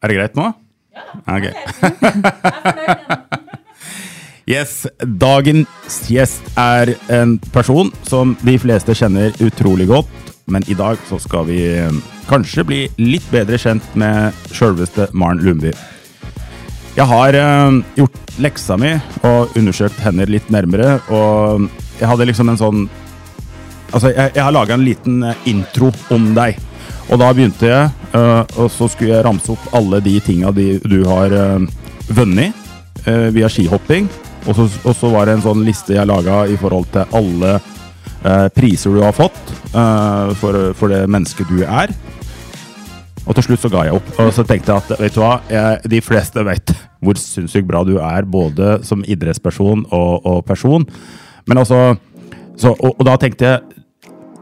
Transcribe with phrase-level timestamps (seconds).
[0.00, 0.50] Er det greit nå?
[0.96, 1.04] Ja.
[1.36, 1.46] Ok.
[4.56, 11.00] yes, dagens gjest er en person som de fleste kjenner utrolig godt, men i dag
[11.08, 15.74] så skal vi eh, kanskje bli litt bedre kjent med sjølveste Maren Lundby.
[16.96, 18.94] Jeg har uh, gjort leksa mi
[19.28, 21.66] og undersøkt henne litt nærmere, og
[21.98, 22.86] jeg hadde liksom en sånn
[23.94, 26.56] Altså, jeg, jeg har laga en liten eh, intro om deg.
[27.06, 30.98] Og da begynte jeg, eh, og så skulle jeg ramse opp alle de tinga du
[31.06, 31.66] har uh,
[32.08, 32.54] vunnet
[33.06, 34.08] eh, via skihopping.
[34.46, 37.56] Og så, og så var det en sånn liste jeg laga i forhold til alle
[37.56, 41.94] eh, priser du har fått eh, for, for det mennesket du er.
[43.26, 44.10] Og til slutt så ga jeg opp.
[44.22, 47.82] Og så tenkte jeg at vet du hva, jeg, de fleste vet hvor sinnssykt bra
[47.86, 50.86] du er, både som idrettsperson og, og person.
[51.46, 51.96] Men altså
[52.56, 53.75] så, og, og da tenkte jeg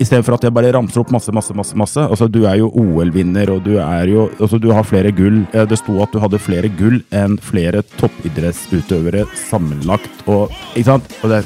[0.02, 1.76] Istedenfor at jeg bare ramser opp masse, masse, masse.
[1.78, 2.02] masse.
[2.02, 5.44] Altså, du er jo OL-vinner, og du er jo altså, Du har flere gull.
[5.52, 10.24] Eh, Det sto at du hadde flere gull enn flere toppidrettsutøvere sammenlagt.
[10.26, 11.14] Og, ikke sant?
[11.22, 11.44] Og det,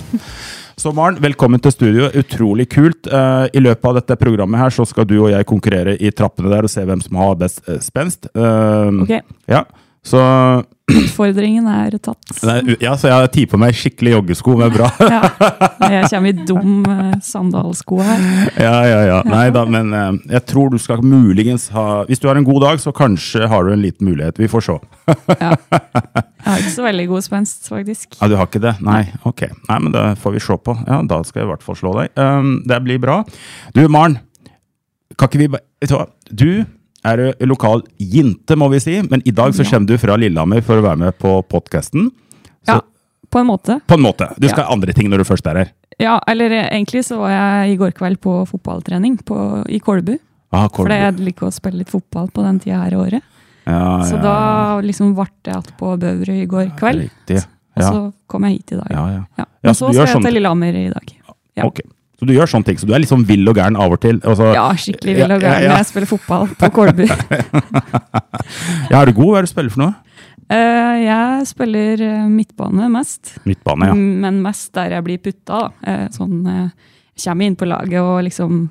[0.79, 2.09] så Maren, velkommen til studio.
[2.15, 3.09] Utrolig kult.
[3.11, 6.53] Uh, I løpet av dette programmet her så skal du og jeg konkurrere i trappene
[6.53, 8.31] der og se hvem som har best uh, spenst.
[8.37, 9.17] Uh, Ok,
[9.51, 9.65] Ja,
[10.07, 10.23] så
[10.89, 12.31] utfordringen er tatt.
[12.47, 15.21] Nei, Ja, så jeg har tid på meg skikkelig joggesko men bra Ja.
[15.89, 18.23] Jeg kommer i dum eh, sandalsko her.
[18.61, 19.19] Ja, ja, ja.
[19.29, 22.63] Nei da, men eh, jeg tror du skal muligens ha Hvis du har en god
[22.67, 24.39] dag, så kanskje har du en liten mulighet.
[24.41, 24.79] Vi får se.
[25.41, 25.53] Ja.
[26.39, 28.15] Jeg har ikke så veldig god spenst, faktisk.
[28.21, 28.77] Ja, Du har ikke det?
[28.85, 29.43] Nei, ok.
[29.69, 30.77] Nei, men det får vi se på.
[30.87, 32.13] Ja, Da skal jeg i hvert fall slå deg.
[32.17, 33.19] Um, det blir bra.
[33.77, 34.17] Du, Maren.
[35.19, 36.07] Kan ikke vi bare Vet du hva?
[36.31, 36.49] Du
[37.05, 40.63] er du lokal jinte, må vi si, men i dag så kommer du fra Lillehammer
[40.63, 42.11] for å være med på podkasten.
[42.67, 42.81] Ja,
[43.31, 43.81] på en måte.
[43.87, 44.31] På en måte.
[44.41, 44.73] Du skal Ja.
[44.73, 45.73] andre ting når du først er her.
[46.01, 50.19] Ja, eller eh, egentlig så var jeg i går kveld på fotballtrening på, i Kolbu.
[50.53, 53.23] Ah, For jeg liker å spille litt fotball på den tida her i året.
[53.67, 57.03] ja, Så ja, da liksom ble jeg igjen på Bøverud i går kveld.
[57.11, 57.45] Riktig.
[57.77, 58.91] Og så kom jeg hit i dag.
[58.91, 61.13] Ja, Men så så skal jeg sånn- til Lillehammer i dag.
[61.57, 61.65] Ja.
[61.67, 61.81] Ok.
[62.19, 62.79] Så du gjør sånne ting.
[62.81, 64.17] Så du er litt sånn vill og gæren av og til.
[64.25, 65.77] og så- Ja, skikkelig vill og Ja, gæren ja, når ja.
[65.77, 67.07] jeg spiller fotball på Kolbu.
[68.91, 69.27] Ja, er du god?
[69.33, 69.95] Hva er det du spiller for noe?
[70.49, 73.35] Uh, jeg spiller eh, midtbane mest.
[73.45, 73.95] Midtbane, ja.
[73.95, 75.59] Men mest der jeg blir putta.
[75.69, 75.93] da.
[75.93, 76.71] Eh, Sånn, uh,
[77.23, 78.69] kommer inn på laget og liksom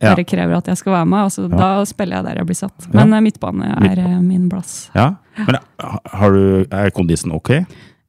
[0.00, 0.14] Ja.
[0.16, 1.24] Dere krever at jeg skal være med.
[1.26, 1.56] og så Ja.
[1.60, 2.86] Da spiller jeg der jeg blir satt.
[2.94, 4.90] Men midtbane er eh, min plass.
[4.94, 5.14] ja.
[5.36, 5.56] Men
[6.12, 7.64] har du, er kondisen ok?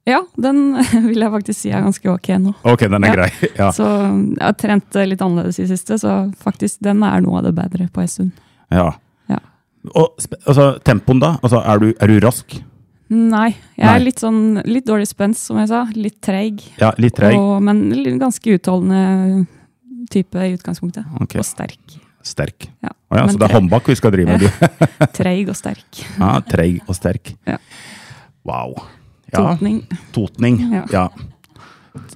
[0.08, 0.74] Ja, den
[1.08, 2.54] vil jeg faktisk si er ganske ok nå.
[2.66, 3.14] Ok, den er Ja.
[3.14, 3.30] grei.
[3.58, 3.68] Ja.
[3.70, 7.44] Så jeg har trent eh, litt annerledes i siste, så faktisk den er noe av
[7.46, 8.32] det bedre på en stund.
[8.70, 8.90] ja.
[9.30, 9.38] Ja.
[9.94, 10.14] Og
[10.46, 11.36] altså, tempoen, da?
[11.42, 12.52] Altså, er, du, er du rask?
[13.12, 13.94] Nei, jeg Nei.
[13.96, 15.84] er litt sånn litt dårlig spenst, som jeg sa.
[15.94, 16.62] Litt treig.
[16.80, 17.34] Ja, litt treig?
[17.36, 19.46] Og- Men ganske utholdende
[20.10, 21.04] type i utgangspunktet.
[21.20, 21.34] Ok.
[21.42, 21.98] Og sterk.
[22.22, 22.68] Sterk.
[22.82, 22.90] Ja.
[23.10, 24.46] oh, ja, så det er håndbak vi skal drive med?
[25.18, 26.02] Treig og sterk.
[26.18, 27.34] Ja, treig og sterk.
[27.46, 27.58] Ja.
[28.46, 28.76] Wow.
[29.32, 29.82] Totning.
[30.12, 30.58] Totning.
[30.92, 31.06] Ja.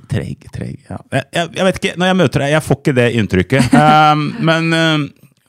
[0.09, 0.81] Treig, treig.
[0.89, 0.99] Ja.
[1.13, 3.77] Jeg, jeg, vet ikke, når jeg møter deg, jeg får ikke det inntrykket.
[3.77, 5.07] Um, men um,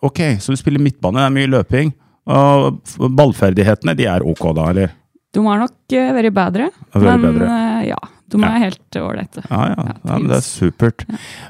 [0.10, 1.94] ok, så du spiller midtbane, det er mye løping.
[2.28, 4.96] Og ballferdighetene, de er ok da, eller?
[5.36, 7.52] De har nok uh, vært bedre, men bedre.
[7.52, 8.64] Uh, ja, de er Ja.
[8.66, 9.46] helt ålreite.
[9.48, 9.78] Ja, ja.
[9.92, 11.06] Ja, ja men det er supert.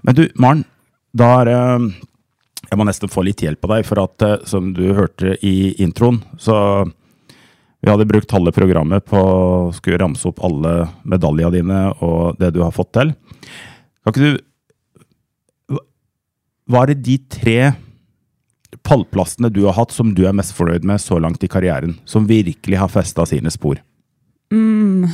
[0.05, 0.65] Men du, Maren,
[1.17, 1.89] da er um,
[2.67, 5.71] Jeg må nesten få litt hjelp av deg, for at uh, som du hørte i
[5.81, 6.57] introen, så
[7.81, 12.49] vi hadde brukt halve programmet på å skulle ramse opp alle medaljene dine og det
[12.55, 13.11] du har fått til.
[14.03, 15.77] Kan ikke du
[16.67, 17.57] hva- er det de tre
[18.87, 21.97] pallplassene du har hatt som du er mest fornøyd med så langt i karrieren?
[22.05, 23.79] Som virkelig har festa sine spor?
[24.51, 25.07] Mm,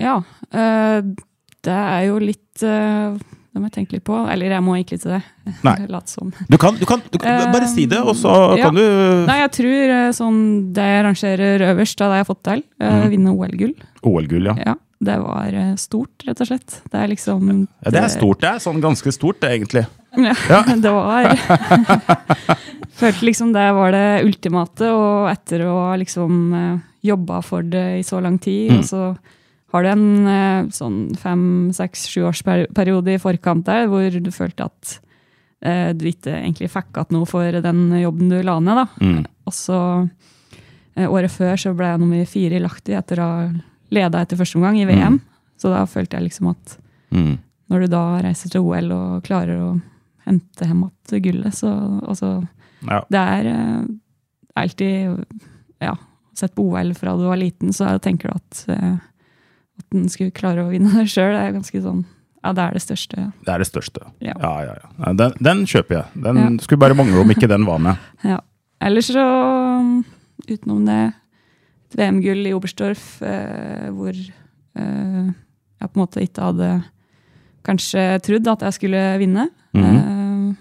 [0.00, 0.18] ja,
[0.52, 1.02] eh,
[1.62, 3.16] det er jo litt eh,
[3.52, 4.16] Det må jeg tenke litt på.
[4.32, 5.18] Eller jeg må ikke det.
[5.66, 5.74] Nei.
[5.92, 6.30] Late som.
[6.48, 8.64] Du kan, du kan, du kan bare si det, og så ja.
[8.70, 8.84] kan du
[9.28, 10.38] Nei, jeg tror eh, sånn
[10.72, 13.10] det jeg rangerer øverst av det jeg har fått til, eh, Mhm.
[13.12, 13.74] vinne OL-gull.
[14.08, 14.54] OL-gull, ja.
[14.72, 16.78] Ja, det var eh, stort, rett og slett.
[16.90, 17.50] Det er liksom
[17.84, 19.84] Ja, det er stort, det er sånn ganske stort, det, egentlig.
[20.16, 20.62] Ja, Ja.
[20.86, 21.28] det var
[23.02, 27.86] Følte liksom det var det ultimate, og etter å ha liksom eh, jobba for det
[28.00, 28.78] i så lang tid, Mm.
[28.78, 29.04] og så
[29.72, 32.42] har du en eh, sånn fem, seks, sju års
[33.16, 34.98] i forkant der hvor du følte at
[35.64, 38.76] eh, du ikke egentlig fikk igjen noe for den jobben du la ned.
[38.82, 38.86] da.
[39.00, 39.22] Mm.
[39.48, 39.78] Og så
[40.96, 43.46] eh, Året før så ble jeg nummer fire i Lahti etter å ha
[43.92, 45.18] leda etter første omgang i VM.
[45.60, 46.78] Så da følte jeg liksom at
[47.12, 47.34] Mm.
[47.68, 49.80] når du da reiser til OL og klarer å
[50.24, 51.68] hente hjem igjen gullet, så
[52.08, 52.46] altså,
[52.88, 53.02] Ja.
[53.12, 53.82] Det er eh,
[54.56, 55.24] alltid
[55.80, 55.92] Ja,
[56.34, 59.11] sett på OL fra du var liten, så tenker du at eh, at
[59.90, 62.04] den skulle klare å vinne det sjøl, er ganske sånn
[62.44, 63.16] Ja, det er det største.
[63.18, 63.30] Ja.
[63.46, 64.00] Det er det største.
[64.20, 64.32] Ja.
[64.40, 65.12] Ja, ja, ja.
[65.12, 66.22] Den, den kjøper jeg.
[66.24, 66.48] Den Ja.
[66.60, 67.96] skulle bare mangle om ikke den var med.
[68.24, 68.40] Ja.
[68.80, 70.02] Ellers så,
[70.50, 71.12] utenom det,
[71.92, 76.70] et VM-gull i Oberstdorf, eh, hvor eh, jeg på en måte ikke hadde
[77.62, 79.48] kanskje trodd at jeg skulle vinne.
[79.74, 80.56] Mm -hmm.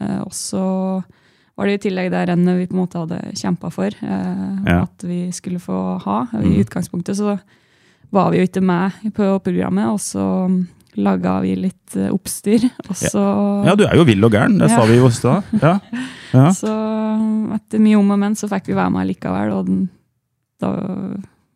[0.00, 1.02] eh, og så
[1.56, 5.02] var det i tillegg det rennet vi på en måte hadde kjempa for eh, at
[5.04, 6.26] vi skulle få ha.
[6.32, 6.60] I Mhm.
[6.64, 7.38] utgangspunktet så
[8.12, 10.24] var vi jo ikke med på programmet, og så
[11.00, 12.66] laga vi litt eh, oppstyr.
[12.88, 13.22] Og så
[13.64, 14.58] Ja, du er jo vill og gæren.
[14.60, 15.48] Det sa vi jo i stad.
[15.62, 15.78] Ja.
[16.32, 16.46] Ja.
[16.62, 16.72] Så
[17.56, 19.82] etter mye om og men så fikk vi være med likevel, og den,
[20.60, 20.70] da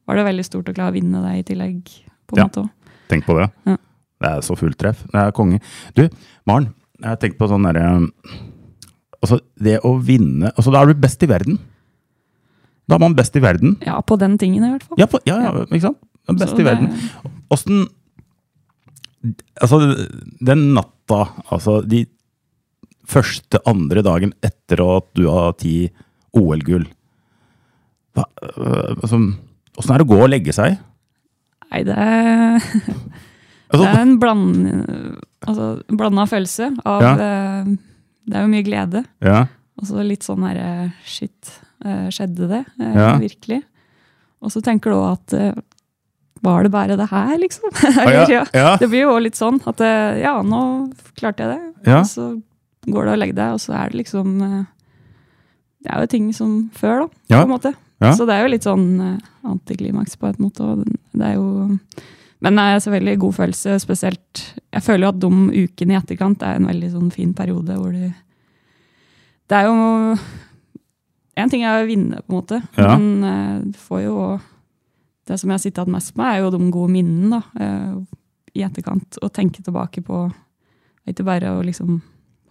[0.07, 1.79] var det veldig stort å klare å vinne det i tillegg.
[2.27, 2.49] på en Ja.
[2.49, 2.67] måte.
[3.09, 3.47] Tenk på det.
[3.65, 3.77] Ja.
[4.21, 5.05] Det er så fullt treff.
[5.13, 5.61] Det er konge.
[5.95, 6.09] Du,
[6.49, 7.87] Maren, jeg tenkt på sånn derre
[9.23, 11.59] Altså, det å vinne Altså, da er du best i verden.
[12.89, 13.77] Da er man best i verden.
[13.85, 14.99] Ja, på den tingen i hvert fall.
[15.01, 15.99] Ja, på, ja, ja ikke sant?
[16.35, 16.91] Best Så i verden.
[17.55, 17.87] Åssen
[19.61, 19.79] Altså,
[20.47, 21.21] den natta,
[21.51, 22.05] altså de
[23.07, 25.89] første, andre dagen etter at du har ti
[26.37, 26.85] OL-gull
[28.19, 29.19] øh, altså,
[29.77, 30.77] Åssen er det å gå og legge seg?
[31.73, 32.57] Nei, det er,
[33.73, 34.51] Altså, det er en bland,
[35.47, 37.13] altså, blanda følelse av Ja.
[37.19, 37.73] eh,
[38.27, 39.05] Det er jo mye glede.
[39.27, 39.41] ja,
[39.81, 41.51] Og så litt sånn herre Shit,
[41.85, 42.63] eh, skjedde det?
[42.79, 43.17] Ja.
[43.23, 43.63] Virkelig?
[44.43, 45.35] Og så tenker du òg at
[46.47, 47.71] Var det bare det her, liksom?
[48.03, 48.77] Eller, ja, ja.
[48.81, 50.63] Det blir jo litt sånn at eh, ja, nå
[51.19, 51.73] klarte jeg det.
[52.03, 52.27] Og så
[52.87, 54.61] går du og legger deg, og så er det liksom eh,
[55.83, 57.09] Det er jo ting som før, da,
[57.41, 57.73] på en måte.
[58.15, 60.63] Så det er jo litt sånn eh, antiklimaks på et måte.
[60.63, 60.85] Og
[61.17, 61.47] det er jo
[62.45, 64.43] Men det er selvfølgelig god følelse, spesielt
[64.75, 65.31] Jeg føler jo at de
[65.65, 68.05] ukene i etterkant er en veldig sånn fin periode hvor du
[69.49, 70.19] Det er jo
[71.37, 72.95] En ting er å vinne, på en måte, Ja.
[72.97, 74.53] men du får jo også-
[75.27, 77.95] Det som jeg har sittet igjen mest med, er jo de gode minnene da, eh,
[78.55, 79.19] i etterkant.
[79.23, 80.33] Å tenke tilbake på
[81.07, 82.01] Ikke bare å liksom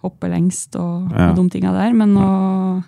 [0.03, 1.31] hoppe lengst og, Ja.
[1.31, 2.83] og de tinga der, men å,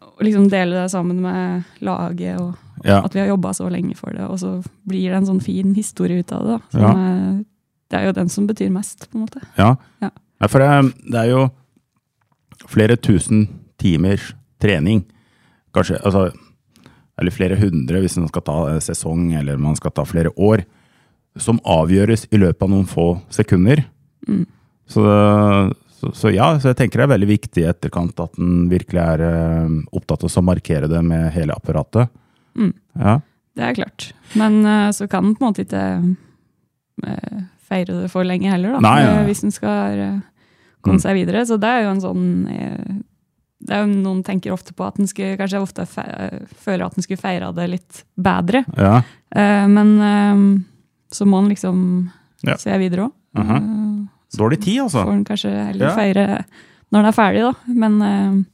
[0.00, 2.54] å liksom dele det sammen med laget, og
[2.86, 3.00] ja.
[3.04, 4.24] at vi har jobba så lenge for det.
[4.28, 4.54] Og så
[4.88, 6.48] blir det en sånn fin historie ut av det.
[6.48, 6.92] Da, som Ja.
[7.10, 7.44] er,
[7.90, 9.42] det er jo den som betyr mest, på en måte.
[9.58, 9.76] Ja.
[10.48, 11.50] For det, det er jo
[12.66, 13.48] flere tusen
[13.78, 15.04] timers trening.
[15.74, 16.32] Kanskje, altså,
[17.22, 20.64] eller flere hundre hvis man skal ta sesong, eller man skal ta flere år.
[21.40, 23.80] Som avgjøres i løpet av noen få sekunder.
[24.28, 24.42] Mm.
[24.92, 25.00] Så,
[25.96, 29.00] så, så ja, så jeg tenker det er veldig viktig i etterkant at en virkelig
[29.00, 32.12] er eh, opptatt av å markere det med hele apparatet.
[32.58, 32.74] Mm.
[33.00, 33.14] Ja.
[33.56, 34.10] Det er klart.
[34.36, 35.86] Men eh, så kan en på en måte ikke
[37.08, 37.40] eh,
[37.70, 38.82] feire det for lenge heller, da.
[38.84, 38.98] Nei.
[39.08, 40.02] Eh, Hvis en skal
[40.82, 41.04] komme Mm.
[41.06, 41.46] seg videre.
[41.46, 42.22] Så det er jo en sånn
[43.70, 47.20] er jo Noen tenker ofte på at en skulle kanskje ofte føler at en skulle
[47.20, 48.64] feira det litt bedre.
[48.76, 49.02] ja.
[49.32, 50.60] Uh, men uh,
[51.12, 52.10] så må en liksom
[52.42, 52.56] Ja.
[52.58, 53.12] se videre òg.
[53.38, 53.58] Aha.
[54.36, 55.04] Dårlig tid, altså.
[55.06, 55.94] får en kanskje heller Ja.
[55.94, 56.44] feire
[56.92, 57.52] når den er ferdig, da.
[57.68, 58.44] Men eh,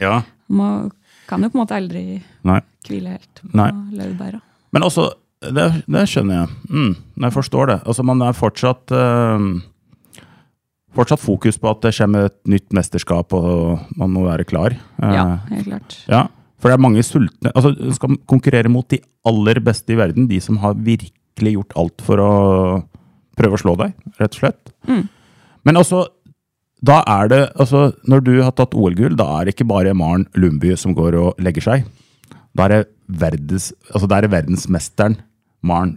[0.00, 0.22] Ja.
[0.48, 0.90] må,
[1.28, 2.60] kan jo på en måte aldri Nei.
[2.88, 3.50] hvile helt på
[3.92, 4.40] laurbæra.
[4.72, 5.10] Men også,
[5.42, 6.48] det, det skjønner jeg.
[6.70, 7.78] Mm, jeg forstår det.
[7.86, 8.90] Altså, man er fortsatt
[10.96, 14.72] Fortsatt fokus på at det kommer et nytt mesterskap, og man må være klar.
[15.02, 15.96] Eh, Ja, helt klart.
[16.08, 16.22] ja,
[16.58, 18.98] For det er mange sultne altså, Du skal konkurrere mot de
[19.28, 20.26] aller beste i verden.
[20.28, 22.30] De som har virkelig gjort alt for å
[23.36, 24.72] prøve å slå deg, rett og slett.
[24.88, 25.04] Mm.
[25.68, 26.06] Men altså,
[26.82, 30.26] da er det altså, Når du har tatt OL-gull, da er det ikke bare Maren
[30.34, 31.84] Lundby som går og legger seg.
[32.56, 35.18] Da er det, verdens, altså, da er det verdensmesteren
[35.62, 35.96] Maren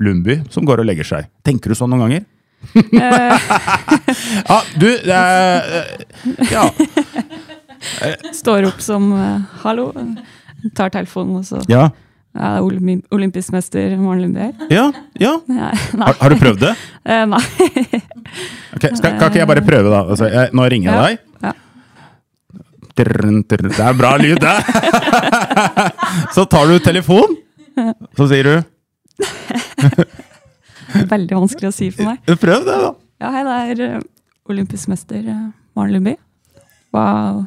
[0.00, 1.28] Lundby som går og legger seg.
[1.44, 2.24] Tenker du sånn noen ganger?
[4.50, 5.84] ja, du eh,
[6.52, 6.66] Ja.
[8.36, 9.92] Står opp som eh, 'hallo',
[10.76, 11.88] tar telefonen, og så Ja.
[12.36, 12.62] ja, er
[13.10, 14.54] olympisk mester Maren Lundberg.
[14.70, 15.32] ja, ja.
[15.48, 15.72] Nei.
[16.04, 16.74] Har, har du prøvd det?
[17.10, 17.40] Eh, nei.
[18.76, 20.02] okay, skal, kan ikke jeg bare prøve, da?
[20.12, 21.18] Altså, jeg, nå ringer jeg Ja, deg.
[21.42, 21.52] ja.
[23.00, 24.56] Det er bra lyd, det!
[26.36, 27.36] Så tar du telefon,
[28.18, 28.62] så sier du
[31.10, 32.20] Veldig vanskelig å si for meg.
[32.40, 32.92] Prøv det, da!
[33.20, 34.04] Ja, hei, det er eh,
[34.50, 36.16] olympisk mester eh, Maren Lundby.
[36.96, 37.44] Wow.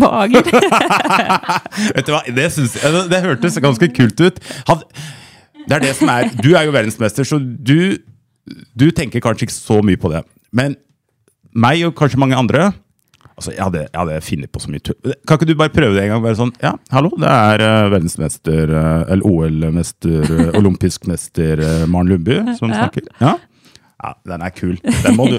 [0.00, 0.26] hva?
[1.96, 2.76] Vet du hva, det, synes,
[3.10, 4.38] det, hørtes ganske kult ut.
[4.40, 7.98] Det er det som er Du er jo verdensmester, så du,
[8.72, 10.22] du tenker kanskje ikke så mye på det.
[10.52, 10.78] Men
[11.52, 12.70] meg og kanskje mange andre
[13.40, 15.12] Altså, jeg hadde, jeg hadde funnet på så mye tull.
[15.24, 16.22] Kan ikke du bare prøve det en gang?
[16.26, 21.86] Bare sånn, ja, hallo, det er uh, verdensmester, uh, eller OL-mester, uh, olympisk mester uh,
[21.88, 22.82] Maren Lundby som Ja.
[22.82, 23.06] snakker.
[23.22, 23.30] Ja.
[24.04, 24.76] ja, den er kul.
[25.06, 25.38] Den må du,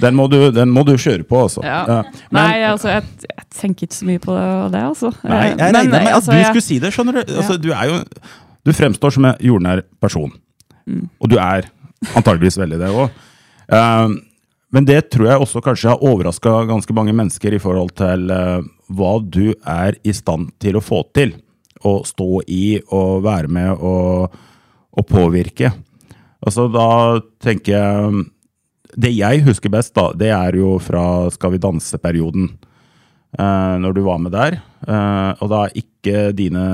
[0.00, 1.60] den må du, den må du kjøre på, altså.
[1.66, 1.82] Ja.
[2.32, 4.38] Men- Nei, altså, jeg, jeg tenker ikke så mye på
[4.72, 5.12] det, altså.
[5.28, 7.36] Nei, jeg regner med at altså, du skulle si det, skjønner du.
[7.36, 8.00] Altså, du er jo
[8.64, 10.32] Du fremstår som en jordnær person.
[10.88, 11.04] Mm.
[11.20, 11.68] Og du er
[12.16, 13.10] antageligvis veldig det òg.
[14.72, 18.64] Men det tror jeg også kanskje har overraska ganske mange mennesker i forhold til eh,
[18.92, 21.34] hva du er i stand til å få til.
[21.84, 24.32] Å stå i og være med og,
[24.96, 25.72] og påvirke.
[26.42, 28.22] Altså, da tenker jeg
[28.92, 32.48] Det jeg husker best, da, det er jo fra Skal vi danse-perioden
[33.38, 34.60] eh, når du var med der.
[34.86, 36.64] Eh, og da er ikke dine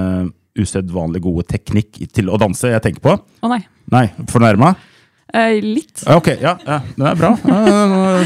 [0.58, 3.14] usedvanlig gode teknikk til å danse jeg tenker på.
[3.18, 3.60] Å nei.
[3.90, 4.74] Nei, fornærma?
[5.34, 6.02] Eh, litt.
[6.08, 7.30] Ok, ja, ja, det er bra.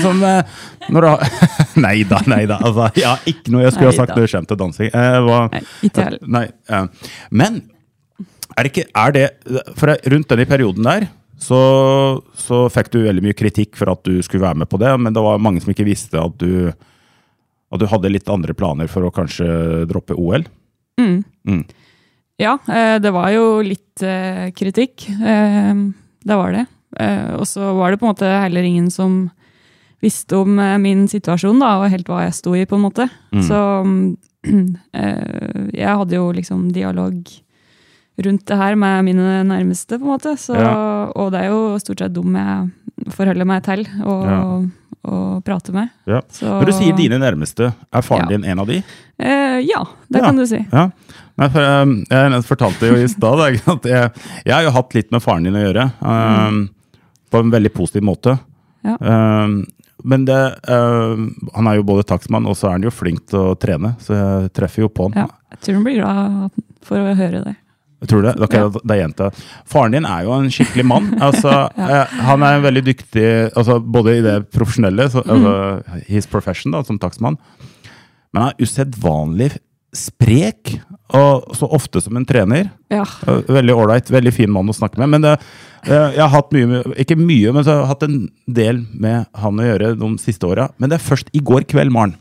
[0.04, 0.52] Som eh,
[0.94, 1.08] når du
[1.82, 2.60] Nei da, nei da.
[2.62, 4.92] Altså, jeg har ikke noe jeg skulle ha sagt når det kommer til dansing.
[4.94, 6.22] Eh, hva- Nei, ikke heller.
[6.36, 7.10] Nei, eh,
[7.42, 7.58] men
[8.52, 9.26] er det ikke Er det
[9.80, 11.08] For rundt denne perioden der
[11.42, 11.58] så,
[12.38, 15.10] så fikk du veldig mye kritikk for at du skulle være med på det, men
[15.16, 16.68] det var mange som ikke visste at du
[17.72, 19.46] at du hadde litt andre planer for å kanskje
[19.90, 20.44] droppe OL.
[22.38, 25.06] Ja, eh, det var jo litt eh, kritikk.
[25.08, 26.66] Det var det.
[27.00, 29.30] Eh, og så var det på en måte heller ingen som
[30.02, 33.06] visste om eh, min situasjon, da, og helt hva jeg sto i, på en måte.
[33.46, 33.60] Så
[34.98, 37.22] eh, jeg hadde jo liksom dialog
[38.22, 40.36] rundt det her med mine nærmeste, på en måte.
[40.38, 40.74] Så, Ja.
[41.16, 44.42] Og det er jo stort sett dem jeg forholder meg til og, Ja.
[45.08, 45.88] og prater med.
[46.06, 46.20] Ja.
[46.30, 48.82] Så, Når du sier dine nærmeste, er faren din en av de?
[49.18, 49.80] Eh, ja,
[50.12, 50.60] det kan du si.
[50.70, 50.90] Ja.
[51.40, 53.40] Nei, for, jeg, jeg fortalte jo i stad
[53.74, 54.10] at jeg,
[54.44, 55.88] jeg har jo hatt litt med faren din å gjøre.
[56.04, 56.62] Um,
[57.32, 58.36] På en veldig positiv måte.
[58.84, 58.96] Ja.
[59.00, 59.62] Um,
[60.04, 63.38] men det, um, han er jo både takstmann, og så er han jo flink til
[63.52, 63.94] å trene.
[64.02, 65.24] Så jeg treffer jo på han.
[65.24, 67.54] Ja, jeg tror han blir glad for å høre det.
[68.02, 68.32] Jeg tror det.
[68.42, 68.70] Okay, Ja.
[68.82, 69.28] det er jenta.
[69.70, 71.04] Faren din er jo en skikkelig mann.
[71.22, 72.00] Altså, ja.
[72.26, 76.98] Han er veldig dyktig altså, både i det profesjonelle, så, altså, his profession da, som
[76.98, 77.38] takstmann,
[78.34, 79.52] men han er usedvanlig
[79.94, 80.78] sprek,
[81.12, 82.70] og så ofte som en trener.
[82.90, 85.08] Ja, Eh, Veldig ålreit, veldig fin mann å snakke med.
[85.12, 85.34] Men det,
[85.86, 88.86] eh, jeg har hatt mye, med- ikke mye, men så har jeg hatt en del
[88.94, 90.70] med han å gjøre de siste åra.
[90.78, 92.16] Men det er først i går kveld, Maren,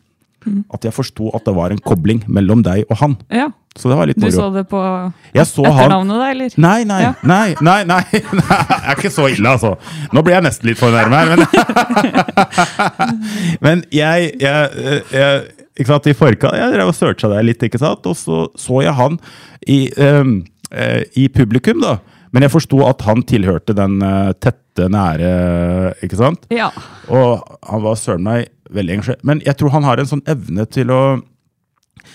[0.73, 3.17] at jeg forsto at det var en kobling mellom deg og han.
[3.31, 3.49] ja.
[3.73, 6.49] Så det var litt Du så det på så etternavnet, da, eller?
[6.57, 7.13] Nei, nei, Ja.
[7.23, 9.77] nei, nei, nei, nei, Jeg er ikke så ille, altså.
[10.11, 11.47] Nå blir jeg nesten litt fornærmet her, men
[13.61, 15.41] Men jeg, jeg, jeg
[15.81, 18.05] ikke sant, I forkant Jeg drev og searcha deg litt, ikke sant?
[18.07, 19.17] og så så jeg han
[19.67, 21.97] i, eh, i publikum, da.
[22.31, 25.31] Men jeg forsto at han tilhørte den eh, tette, nære
[26.05, 26.45] Ikke sant?
[26.53, 26.69] Ja.
[27.11, 29.25] Og han var søren meg veldig engasjert.
[29.27, 31.01] Men jeg tror han har en sånn evne til å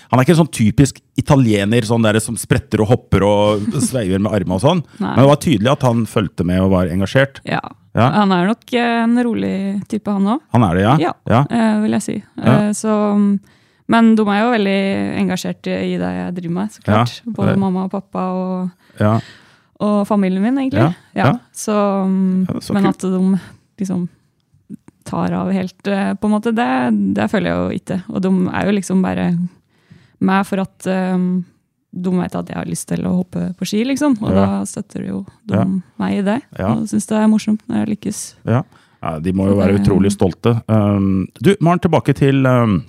[0.09, 4.19] Han er ikke en sånn typisk italiener sånn der som spretter og hopper og sveiver
[4.19, 4.81] med armene og sånn.
[5.03, 5.11] Nei.
[5.11, 7.43] Men det var tydelig at han fulgte med og var engasjert.
[7.45, 7.61] ja.
[7.97, 8.11] Ja.
[8.13, 9.53] Han er nok eh, en rolig
[9.89, 10.41] type, han òg.
[10.53, 10.91] Han er det, ja?
[11.01, 11.39] Ja, ja.
[11.49, 12.17] eh, vil jeg si.
[12.37, 12.51] Ja.
[12.67, 12.91] Eh, så,
[13.87, 14.79] men de er jo veldig
[15.23, 17.19] engasjert i det jeg driver med, så klart.
[17.23, 19.13] Ja, Både mamma og pappa og, ja.
[19.79, 20.89] og familien min, egentlig.
[21.15, 21.31] Ja.
[21.55, 21.75] Så,
[22.59, 23.21] så men at de
[23.79, 24.07] liksom
[25.07, 26.71] tar av helt, eh, på en måte, det,
[27.15, 27.99] det føler jeg jo ikke.
[28.11, 29.29] Og de er jo liksom bare
[30.17, 31.45] med for at um,
[31.95, 34.17] de vet at jeg har lyst til å hoppe på ski, liksom.
[34.19, 35.63] Og da støtter jo de
[36.01, 36.41] meg i det.
[36.59, 38.21] Og syns det er morsomt når jeg lykkes.
[38.49, 38.65] ja.
[38.99, 40.57] ja de må jo være utrolig stolte.
[40.67, 42.81] Um, du, Maren, tilbake til um,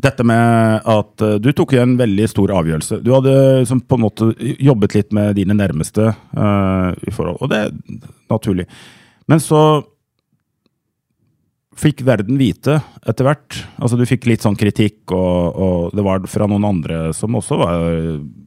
[0.00, 3.02] dette med at uh, du tok en veldig stor avgjørelse.
[3.04, 4.30] Du hadde liksom, på en måte
[4.64, 7.74] jobbet litt med dine nærmeste, uh, i forhold, og det er
[8.32, 8.64] naturlig.
[9.28, 9.60] Men så
[11.80, 13.56] fikk verden vite etter hvert.
[13.80, 17.56] Altså Du fikk litt sånn kritikk, og, og det var fra noen andre som også
[17.60, 17.84] var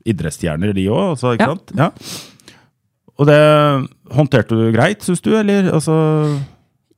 [0.10, 1.14] idrettsstjerner, de òg.
[1.16, 1.56] Altså, ikke Ja.
[1.56, 1.74] sant?
[1.80, 1.92] Ja.
[3.14, 3.40] Og det
[4.14, 5.70] håndterte du greit, syns du, eller?
[5.74, 5.96] Altså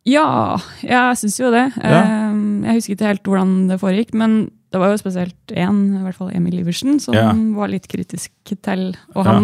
[0.06, 1.64] Ja, jeg syns jo det.
[1.82, 2.02] Ja.
[2.04, 6.02] Eh, Jeg husker ikke helt hvordan det foregikk, men det var jo spesielt én, i
[6.04, 7.32] hvert fall Emil Iversen, som Ja.
[7.56, 8.30] var litt kritisk
[8.62, 8.96] til.
[9.16, 9.38] Og Ja.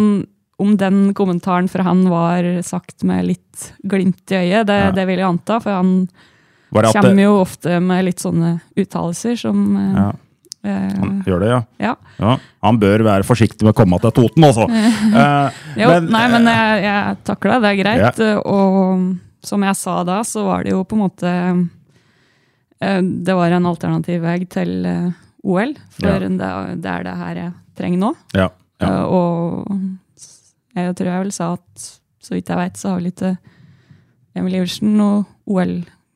[0.60, 5.18] om den kommentaren fra han var sagt med litt glimt i øyet, det, det vil
[5.18, 6.08] jeg anta, for han
[6.72, 10.12] kommer det, jo ofte med litt sånne uttalelser som eh, ja,
[10.64, 11.62] eh, Han gjør det, ja.
[11.80, 11.94] ja.
[12.20, 12.36] ja.
[12.62, 14.68] Han bør være forsiktig med å komme til Toten, altså.
[15.16, 15.50] Eh,
[15.82, 18.18] Jo, Men, nei, men jeg, jeg takler det, det er greit.
[18.18, 18.38] Ja.
[18.40, 21.30] Og som jeg sa da, så var det jo på en måte
[22.80, 25.10] eh, Det var en alternativ vei til eh,
[25.44, 26.28] OL, for Ja.
[26.28, 28.12] det, er det her jeg trenger nå.
[28.38, 28.48] ja,
[28.80, 28.88] ja.
[28.88, 29.80] Eh, Og
[30.74, 31.88] jeg tror jeg vel sa at
[32.22, 33.32] så vidt jeg veit, så har vel ikke
[34.38, 35.72] Emil Iversen noe OL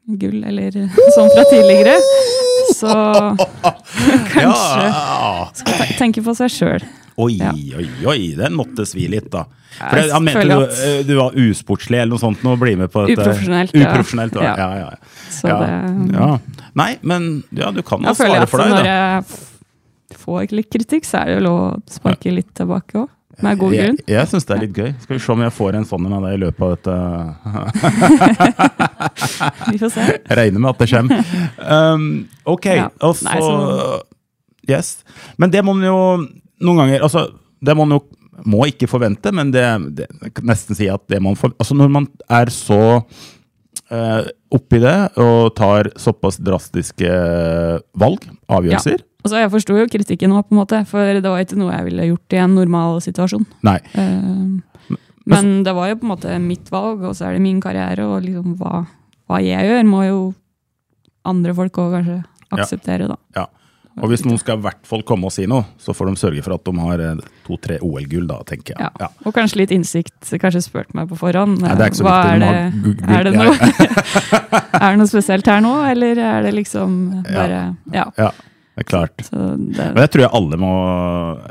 [0.07, 0.71] gull, eller
[1.17, 1.97] sånn fra tidligere.
[2.79, 2.93] Så
[4.33, 4.87] kanskje
[5.59, 6.87] skal tenke på seg sjøl.
[7.19, 9.47] Oi, oi, oi, den måtte svi litt, da.
[9.79, 12.91] For Jeg Han mente du, eh, du var usportslig eller noe sånt nå, bli med
[12.93, 13.23] på dette.
[13.25, 13.89] Uprofesjonelt, ja.
[13.91, 14.43] Uprofesjonelt, ja.
[14.43, 14.55] Ja.
[14.57, 14.97] ja, ja, ja.
[15.43, 16.29] Det ja.
[16.77, 18.85] Nei, men ja, du kan jo Jeg svare for deg, når da.
[18.93, 23.09] jeg f- får litt kritikk, så er det jo lov å sparke litt tilbake òg.
[23.45, 23.97] Med god grunn.
[24.01, 24.93] Jeg, jeg syns det er litt gøy.
[25.03, 26.95] Skal vi se om jeg får en sånn en av deg i løpet av dette
[29.73, 30.05] Vi får se.
[30.07, 31.35] Jeg regner med at det kommer.
[31.61, 32.07] Um,
[32.49, 32.67] ok,
[33.05, 34.03] og så-
[34.69, 35.05] Yes.
[35.39, 36.29] Men det må man jo
[36.65, 37.27] noen ganger altså,
[37.61, 38.03] Det man jo
[38.45, 39.65] må ikke forvente, men det,
[39.97, 40.07] det
[40.45, 44.23] nesten si at det man får Altså Når man er så uh,
[44.53, 47.11] oppi det og tar såpass drastiske
[47.99, 49.05] valg, avgjørelser ja.
[49.27, 51.89] Altså, jeg forsto jo kritikken nå, på en måte, for det var ikke noe jeg
[51.89, 53.43] ville gjort i en normal situasjon.
[53.67, 53.81] Nei.
[53.99, 57.59] Eh, men det var jo på en måte mitt valg, og så er det min
[57.59, 58.85] karriere, og liksom hva,
[59.27, 60.21] hva jeg gjør, må jo
[61.27, 62.21] andre folk òg kanskje
[62.55, 63.19] akseptere, da.
[63.35, 63.49] Ja.
[63.97, 66.43] Og hvis noen skal i hvert fall komme og si noe, så får de sørge
[66.45, 68.83] for at de har eh, to-tre OL-gull, da, tenker jeg.
[68.85, 68.91] Ja.
[69.07, 69.09] Ja.
[69.25, 70.19] Og kanskje litt innsikt.
[70.43, 71.63] Kanskje spurt meg på forhånd.
[71.63, 73.55] Nei, det er ikke så hva viktig, er det, er det noe
[74.83, 77.63] Er det noe spesielt her nå, eller er det liksom bare
[77.95, 78.05] Ja.
[78.21, 78.29] Ja,
[78.77, 79.25] det er klart.
[79.25, 80.75] Så det, Men det tror jeg alle må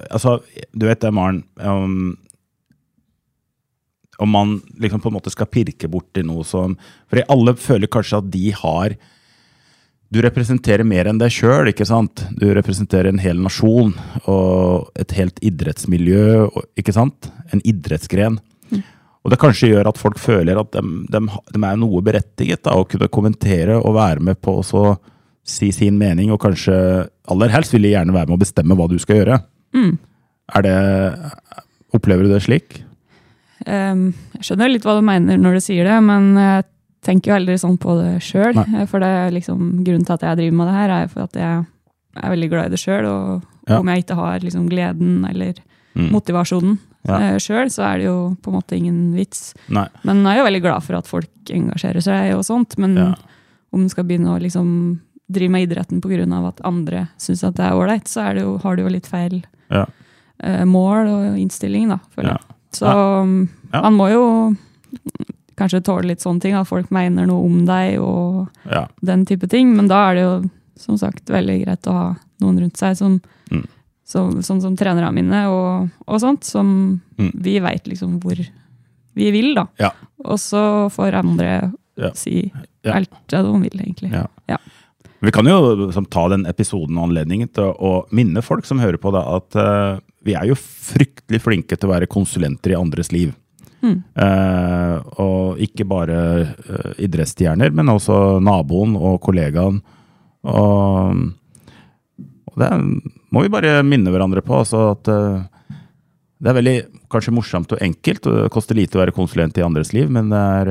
[0.05, 0.37] Altså,
[0.69, 1.41] du vet det, Maren.
[1.57, 2.13] Um,
[4.21, 6.77] om man liksom på en måte skal pirke borti noe som
[7.09, 8.95] For alle føler kanskje at de har
[10.13, 12.23] Du representerer mer enn deg sjøl, ikke sant?
[12.37, 13.93] Du representerer en hel nasjon
[14.29, 16.45] og et helt idrettsmiljø,
[16.79, 17.31] ikke sant?
[17.53, 18.37] En idrettsgren.
[19.25, 22.75] Og det kanskje gjør at folk føler at de, de, de er noe berettiget da,
[22.77, 24.83] å kunne kommentere og være med på å så
[25.45, 26.75] si sin mening, og kanskje
[27.29, 29.39] aller helst vil de gjerne være med å bestemme hva du skal gjøre.
[30.53, 30.77] Er det
[31.95, 32.81] Opplever du det slik?
[33.65, 36.65] Um, jeg skjønner litt hva du mener når du sier det, men jeg
[37.05, 38.57] tenker jo aldri sånn på det sjøl.
[38.89, 41.37] For det er liksom, grunnen til at jeg driver med det her, er for at
[41.37, 41.65] jeg
[42.23, 43.05] er veldig glad i det sjøl.
[43.11, 43.79] Og Ja.
[43.79, 45.53] om jeg ikke har liksom gleden eller
[45.95, 46.11] Mm.
[46.11, 47.19] motivasjonen Ja.
[47.19, 47.37] ja.
[47.39, 49.53] sjøl, så er det jo på en måte ingen vits.
[49.69, 49.87] Nei.
[50.03, 52.77] Men jeg er jo veldig glad for at folk engasjerer seg og sånt.
[52.77, 53.13] Men Ja.
[53.73, 54.99] om du skal begynne å liksom
[55.31, 56.47] drive med idretten pga.
[56.47, 59.07] at andre syns at det er ålreit, så er det jo, har du jo litt
[59.07, 59.85] feil Ja.
[60.43, 62.41] eh, mål og innstilling, da, føler jeg.
[62.73, 62.87] Så
[63.21, 64.55] um, man må jo
[65.57, 68.87] kanskje tåle litt sånne ting, at folk mener noe om deg og Ja.
[69.03, 69.75] den type ting.
[69.75, 73.21] Men da er det jo som sagt veldig greit å ha noen rundt seg som
[73.51, 73.67] Mm.
[74.03, 77.31] som- sånn som trenerne mine og, og sånt, som Mm.
[77.41, 78.35] vi veit liksom hvor
[79.15, 79.67] vi vil, da.
[79.79, 79.91] Ja.
[80.25, 82.11] Og så får andre Ja.
[82.13, 82.51] si
[82.83, 84.11] alt det de vil, egentlig.
[84.11, 84.57] Ja.
[85.21, 88.97] Vi kan jo som, ta den episoden og anledningen til å minne folk som hører
[88.97, 93.11] på, da, at uh, vi er jo fryktelig flinke til å være konsulenter i andres
[93.11, 93.33] liv.
[93.85, 93.97] Mm.
[94.25, 96.19] Eh, og ikke bare
[96.49, 99.81] uh, idrettsstjerner, men også naboen og kollegaen.
[100.45, 101.25] Og,
[102.51, 102.71] og det
[103.33, 104.61] må vi bare minne hverandre på.
[104.63, 105.43] Altså at eh,
[106.41, 106.77] det er veldig
[107.13, 110.33] kanskje morsomt og enkelt, og det koster lite å være konsulent i andres liv, men
[110.35, 110.67] er,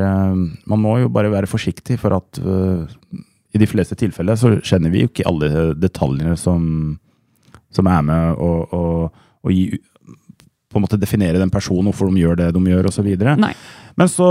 [0.69, 5.05] man må jo bare være forsiktig, for at i de fleste tilfeller så kjenner vi
[5.05, 5.49] jo ikke alle
[5.79, 6.67] detaljene som,
[7.75, 8.83] som er med å, å,
[9.41, 9.79] å gi
[10.75, 13.09] på en måte definere den personen, hvorfor de gjør det de gjør, osv.
[13.97, 14.29] Men så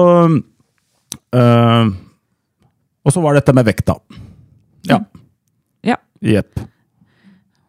[1.33, 1.93] øh,
[3.03, 3.97] Og så var dette med vekta.
[4.87, 4.99] Ja.
[5.83, 5.97] Ja.
[6.23, 6.61] Jepp.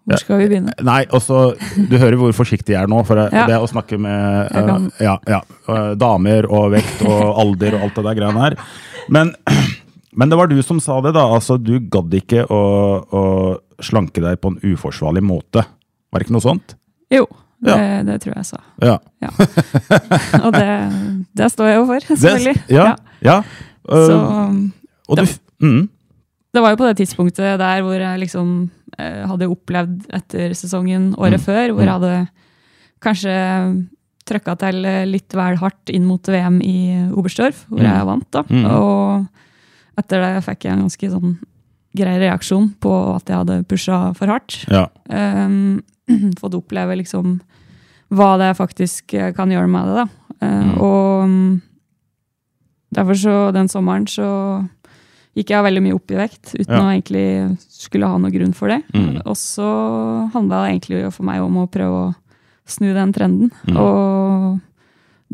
[0.05, 0.75] Hvor skal vi begynne?
[0.85, 1.55] Nei, også,
[1.89, 3.01] du hører hvor forsiktig jeg er nå.
[3.09, 3.47] For det, Ja.
[3.49, 7.97] det å snakke med uh, ja, ja, uh, damer og vekt og alder og alt
[7.97, 8.59] det der greiene her.
[9.09, 9.33] Men,
[10.13, 11.25] men det var du som sa det, da.
[11.25, 12.61] Altså, du gadd ikke å,
[13.09, 13.25] å
[13.83, 15.65] slanke deg på en uforsvarlig måte.
[15.65, 16.77] Var det ikke noe sånt?
[17.15, 17.25] Jo,
[17.71, 18.03] Ja.
[18.05, 18.59] det tror jeg sa.
[18.83, 18.99] Ja.
[20.45, 20.69] Og det,
[21.39, 22.55] det står jeg jo for, selvfølgelig.
[22.69, 23.39] Det, ja, ja.
[23.89, 24.19] øh, Så
[25.09, 25.25] og du,
[25.65, 25.83] mm,
[26.55, 31.15] det var jo på det tidspunktet der hvor jeg liksom eh, hadde opplevd etter sesongen
[31.19, 31.45] året Mm.
[31.47, 31.87] før, hvor Mm.
[31.89, 32.29] jeg hadde
[33.05, 33.35] kanskje
[34.25, 34.79] trøkka til
[35.11, 36.77] litt vel hardt inn mot VM i
[37.13, 37.91] Oberstdorf, hvor Mm.
[37.91, 38.31] jeg vant.
[38.33, 38.43] da.
[38.49, 38.65] Mm.
[38.71, 39.27] Og
[39.99, 41.35] etter det fikk jeg en ganske sånn
[41.97, 44.65] grei reaksjon på at jeg hadde pusha for hardt.
[44.71, 44.87] ja.
[45.11, 45.83] Um,
[46.41, 47.41] fått oppleve liksom
[48.15, 49.95] hva det faktisk eh, kan gjøre med det.
[50.03, 50.07] da.
[50.41, 50.75] Eh, Mm.
[50.81, 51.63] Og mm,
[52.95, 54.29] derfor så den sommeren så
[55.35, 56.83] gikk jeg veldig mye opp i vekt uten Ja.
[56.85, 58.83] å egentlig skulle ha noe grunn for det.
[58.95, 59.23] Mm.
[59.27, 59.67] Og så
[60.35, 62.15] handla det egentlig for meg om å prøve å
[62.67, 63.51] snu den trenden.
[63.67, 63.77] Mm.
[63.77, 64.61] Og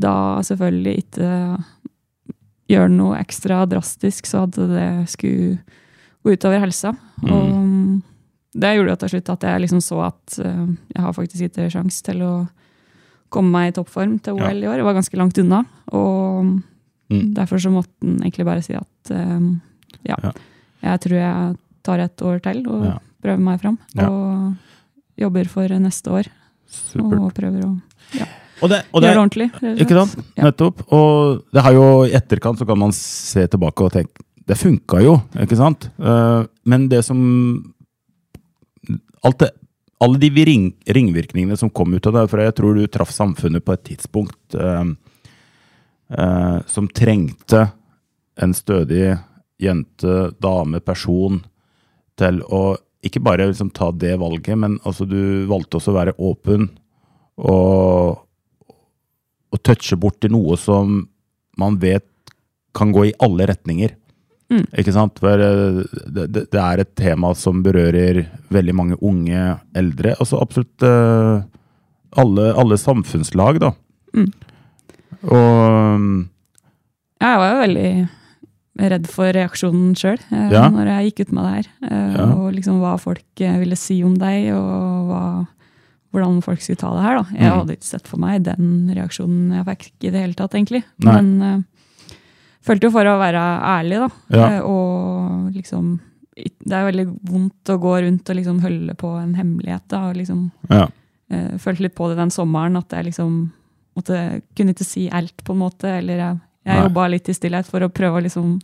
[0.00, 1.64] da selvfølgelig ikke
[2.70, 5.58] gjøre noe ekstra drastisk så at det skulle
[6.24, 6.94] gå utover helsa.
[7.22, 7.32] Mm.
[7.34, 7.50] Og
[8.52, 11.68] det gjorde jo til slutt at jeg liksom så at uh, jeg har faktisk ikke
[11.70, 12.32] sjans til å
[13.30, 14.80] komme meg i toppform til OL i år.
[14.80, 15.64] Jeg var ganske langt unna.
[15.92, 16.58] Og
[17.10, 17.34] Mm.
[17.34, 19.40] derfor så måtte han egentlig bare si at eh,
[20.06, 20.14] ja.
[20.22, 20.30] Ja.
[20.82, 22.98] Jeg tror jeg tar et år til og Ja.
[23.20, 23.78] prøver meg fram.
[23.96, 24.06] Ja.
[24.08, 24.54] Og
[25.18, 26.28] jobber for neste år.
[26.70, 27.18] Supert.
[27.18, 27.80] Og prøver å
[28.62, 29.50] Og det, og gjøre det, det ordentlig.
[29.82, 30.24] ikke sant?
[30.36, 30.44] Ja.
[30.44, 30.84] Nettopp.
[30.92, 35.02] Og det har jo i etterkant så kan man se tilbake og tenke Det funka
[35.02, 35.90] jo, ikke sant?
[35.98, 37.72] Uh, men det som
[39.26, 39.50] alt det,
[40.00, 43.60] Alle de ring, ringvirkningene som kom ut av det, for jeg tror du traff samfunnet
[43.60, 44.86] på et tidspunkt eh,
[46.16, 47.66] eh, som trengte
[48.40, 49.18] en stødig
[49.60, 51.42] jente, dame, person
[52.16, 56.16] til å ikke bare liksom ta det valget, men altså du valgte også å være
[56.16, 56.70] åpen
[57.40, 58.24] og,
[59.52, 61.02] og touche borti noe som
[61.60, 62.08] man vet
[62.76, 63.96] kan gå i alle retninger.
[64.50, 64.64] Mm.
[64.82, 65.18] Ikke sant?
[65.22, 70.16] For eh, det, det, det er et tema som berører veldig mange unge, eldre.
[70.18, 71.42] Altså absolutt uh,
[72.18, 73.70] alle, alle samfunnslag, da.
[74.16, 74.32] Mm.
[75.30, 76.26] Og
[77.20, 77.90] Jeg var jo veldig
[78.90, 80.64] redd for reaksjonen sjøl Ja.
[80.72, 81.70] når jeg gikk ut med det her.
[81.84, 82.26] Uh, Ja.
[82.34, 85.22] Og liksom hva folk eh, ville si om deg, og hva,
[86.12, 87.18] hvordan folk skulle ta det her.
[87.20, 87.24] da.
[87.38, 87.58] Jeg Mm.
[87.60, 90.82] hadde ikke sett for meg den reaksjonen jeg fikk i det hele tatt, egentlig.
[90.98, 91.12] Nei.
[91.20, 91.62] Men eh,
[92.66, 93.42] følte jo for å være
[93.72, 94.08] ærlig, da.
[94.36, 94.48] Ja.
[94.48, 95.98] eh, og liksom
[96.40, 99.82] Det er veldig vondt å gå rundt og liksom holde på en hemmelighet.
[99.92, 100.86] da, og liksom ja.
[100.88, 103.34] uh, følte litt på det den sommeren, at jeg liksom
[103.98, 105.90] måtte, kunne ikke si alt, på en måte.
[105.98, 108.54] Eller jeg, jeg jobba litt i stillhet for å prøve å liksom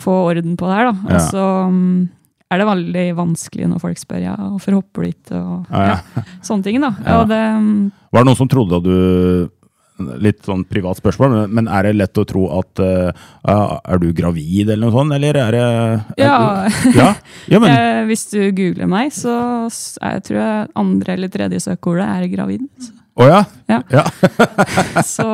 [0.00, 0.88] få orden på det her.
[0.90, 0.94] da.
[1.10, 1.18] Ja.
[1.18, 2.08] Og så um,
[2.54, 5.98] er det veldig vanskelig når folk spør ja, hvorfor hopper du ikke, og Ja,
[6.46, 6.80] sånne ting.
[6.82, 6.94] da.
[7.28, 9.50] Det, um, Var det noen som trodde at du
[9.94, 13.12] Litt sånn privat spørsmål, men- er det lett å tro at uh,
[13.46, 15.14] Er du gravid, eller noe sånt?
[15.14, 17.14] Eller er det er, ja, ja?
[17.46, 19.36] ja, men eh, Hvis du googler meg, så
[19.70, 22.66] jeg tror jeg andre eller tredje søkeordet er gravid.
[23.14, 23.40] Å ja?
[23.70, 23.78] Ja.
[23.94, 24.02] Ja.
[25.14, 25.26] Så,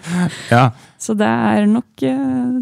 [0.54, 0.70] ja.
[1.06, 2.56] Så det er nok uh,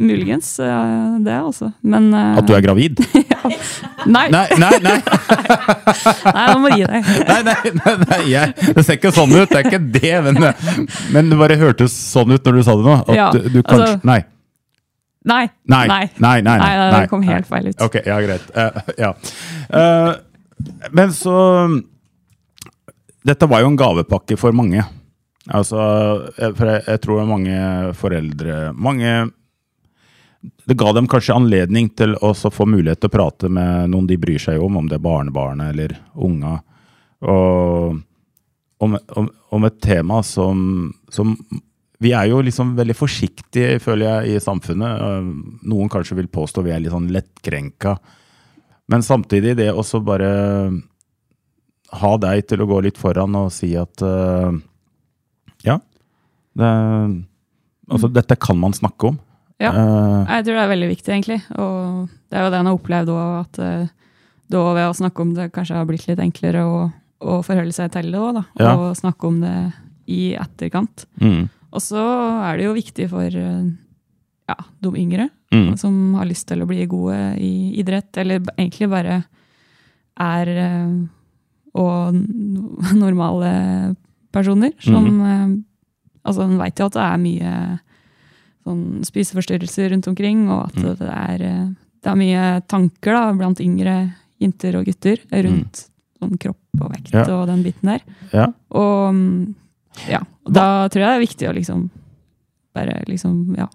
[0.00, 1.68] muligens uh, det, altså.
[1.84, 3.02] Men uh, At du er gravid?
[4.06, 4.46] Nei, nei.
[4.60, 6.44] Nei, nei, nei!
[6.46, 7.10] nå må du gi deg.
[7.30, 10.12] nei, nei, nei, nei jeg, Det ser ikke sånn ut, det er ikke det.
[10.28, 10.40] Men,
[11.14, 12.96] men det bare hørtes sånn ut når du sa det nå.
[13.02, 14.20] At Ja, du, du kanskje altså- nei.
[15.26, 15.42] Nei.
[15.66, 15.86] Nei.
[15.90, 16.04] Nei.
[16.22, 17.00] Nei, nei, nei, Nei, nei.
[17.02, 17.80] det kom helt feil ut.
[17.82, 18.46] Ok, ja, greit.
[18.54, 19.10] Uh, ja.
[19.66, 20.12] Uh,
[20.94, 21.34] men så
[23.26, 24.84] Dette var jo en gavepakke for mange.
[25.54, 25.78] Altså,
[26.58, 27.58] for jeg, jeg tror mange
[27.94, 29.10] foreldre Mange
[30.66, 34.18] Det ga dem kanskje anledning til å få mulighet til å prate med noen de
[34.18, 36.56] bryr seg om, om det er barnebarnet eller unga.
[37.22, 37.96] Og
[38.82, 41.32] om, om, om et tema som, som
[42.02, 45.30] Vi er jo liksom veldig forsiktige, føler jeg, i samfunnet.
[45.64, 47.96] Noen kanskje vil påstå vi er litt sånn lettkrenka.
[48.92, 50.30] Men samtidig, det også bare
[51.96, 54.58] ha deg til å gå litt foran og si at eh,
[55.66, 55.78] ja,
[56.56, 56.70] det,
[57.90, 59.18] altså dette kan man snakke om.
[59.62, 59.72] Ja.
[59.72, 61.38] uh, Jeg tror det er veldig viktig, egentlig.
[61.56, 63.88] Og det er jo det en har opplevd òg, at eh,
[64.52, 66.84] da ved å snakke om det kanskje har blitt litt enklere å,
[67.24, 68.42] å forholde seg til det òg.
[68.60, 68.74] Ja.
[68.76, 69.56] Og snakke om det
[70.12, 71.06] i etterkant.
[71.22, 72.04] mm, Og så
[72.46, 73.64] er det jo viktig for eh,
[74.46, 78.90] ja, de yngre, mm, som har lyst til å bli gode i idrett, eller egentlig
[78.92, 79.20] bare
[80.16, 80.50] er
[81.76, 82.14] og
[82.96, 83.50] normale
[84.36, 85.24] personer som Mhm.
[85.30, 85.62] eh,
[86.26, 87.50] Altså, en veit jo at det er mye
[88.66, 90.96] sånn spiseforstyrrelser rundt omkring, og at Mm.
[90.98, 91.68] det, er, eh,
[92.02, 95.84] det er mye tanker da, blant yngre jenter og gutter rundt
[96.20, 97.28] sånn kropp og vekt Mm.
[97.28, 97.36] Ja.
[97.36, 98.00] og den biten der.
[98.32, 98.46] ja.
[98.72, 99.54] Og mm,
[100.10, 101.90] ja, og da tror jeg det er viktig å liksom
[102.74, 103.68] bare liksom, ja,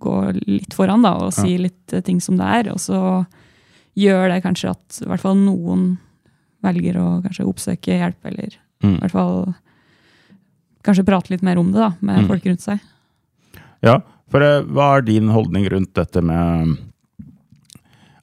[0.00, 2.72] gå litt foran da, og si litt eh, ting som det er.
[2.72, 3.26] Og så
[3.96, 5.98] gjør det kanskje at i hvert fall noen
[6.64, 8.98] velger å kanskje oppsøke hjelp, eller i Mm.
[9.00, 9.54] hvert fall
[10.82, 12.28] kanskje prate litt mer om det da, med Mm.
[12.28, 12.80] folk rundt seg.
[13.82, 13.98] Ja,
[14.30, 16.78] for eh, hva er din holdning rundt dette med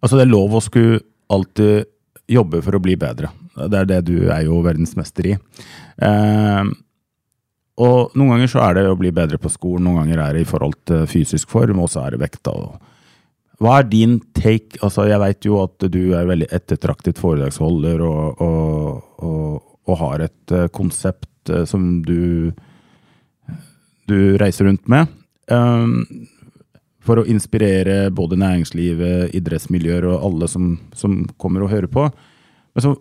[0.04, 1.86] Altså, det er lov å skulle alltid
[2.30, 3.32] jobbe for å bli bedre.
[3.58, 5.38] Det er det du er jo verdensmester i.
[5.98, 6.64] Eh,
[7.82, 10.42] og noen ganger så er det å bli bedre på skolen, noen ganger er det
[10.46, 12.54] i forhold til fysisk form, og så er det vekta.
[13.60, 14.78] Hva er din take?
[14.86, 20.26] Altså, jeg veit jo at du er veldig ettertraktet foredragsholder og, og, og, og har
[20.28, 22.52] et eh, konsept eh, som du,
[24.12, 25.08] du reiser rundt med.
[25.48, 26.28] Um,
[27.08, 32.08] for å inspirere både næringslivet, idrettsmiljøer og alle som, som kommer og hører på.
[32.76, 32.92] Men så,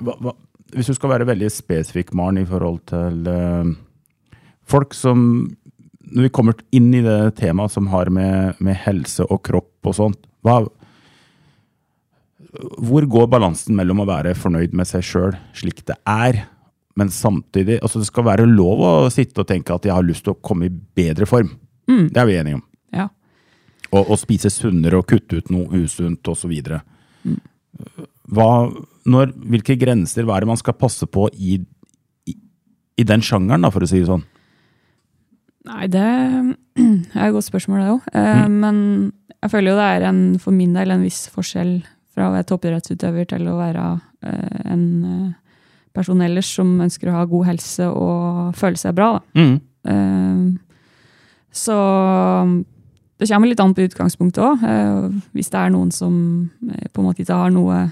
[0.00, 0.32] hva, hva,
[0.74, 3.74] hvis du skal være veldig spesifikk, Maren, i forhold til eh,
[4.64, 5.20] folk som
[6.14, 9.94] Når vi kommer inn i det temaet som har med, med helse og kropp og
[9.96, 10.60] sånt, hva,
[12.54, 16.44] hvor går balansen mellom å være fornøyd med seg sjøl slik det er,
[16.94, 20.22] men samtidig altså Det skal være lov å sitte og tenke at jeg har lyst
[20.26, 21.50] til å komme i bedre form.
[21.90, 22.06] Mm.
[22.14, 22.64] Det er vi enige om.
[22.94, 23.08] Ja.
[23.90, 26.52] Og, og spise sunnere og kutte ut noe usunt osv.
[28.30, 28.48] Hva,
[29.10, 31.58] når, hvilke grenser hva er det man skal passe på i,
[32.30, 32.36] i,
[33.02, 34.22] i den sjangeren, da, for å si det sånn?
[35.64, 36.04] Nei, det
[36.78, 38.08] er et godt spørsmål, det òg.
[38.14, 38.78] Eh, Men
[39.40, 41.74] jeg føler jo det er en, for min del en viss forskjell
[42.14, 43.86] fra å være toppidrettsutøver til å være
[44.26, 45.32] eh, en eh,
[45.94, 49.16] person ellers som ønsker å ha god helse og føle seg bra.
[49.38, 49.56] Mm.
[49.90, 50.46] Eh,
[51.54, 51.76] så
[53.18, 54.62] det kommer litt an på utgangspunktet òg.
[55.36, 56.14] Hvis det er noen som
[56.58, 57.84] på en måte ikke har noe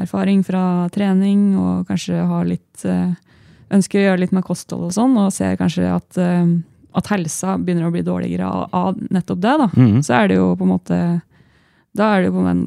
[0.00, 2.86] erfaring fra trening, og kanskje har litt
[3.76, 7.90] ønsker å gjøre litt med kosthold og sånn, og ser kanskje at, at helsa begynner
[7.90, 10.00] å bli dårligere av nettopp det, da, mm.
[10.08, 11.02] så er det jo på en måte
[11.92, 12.64] Da er det jo på en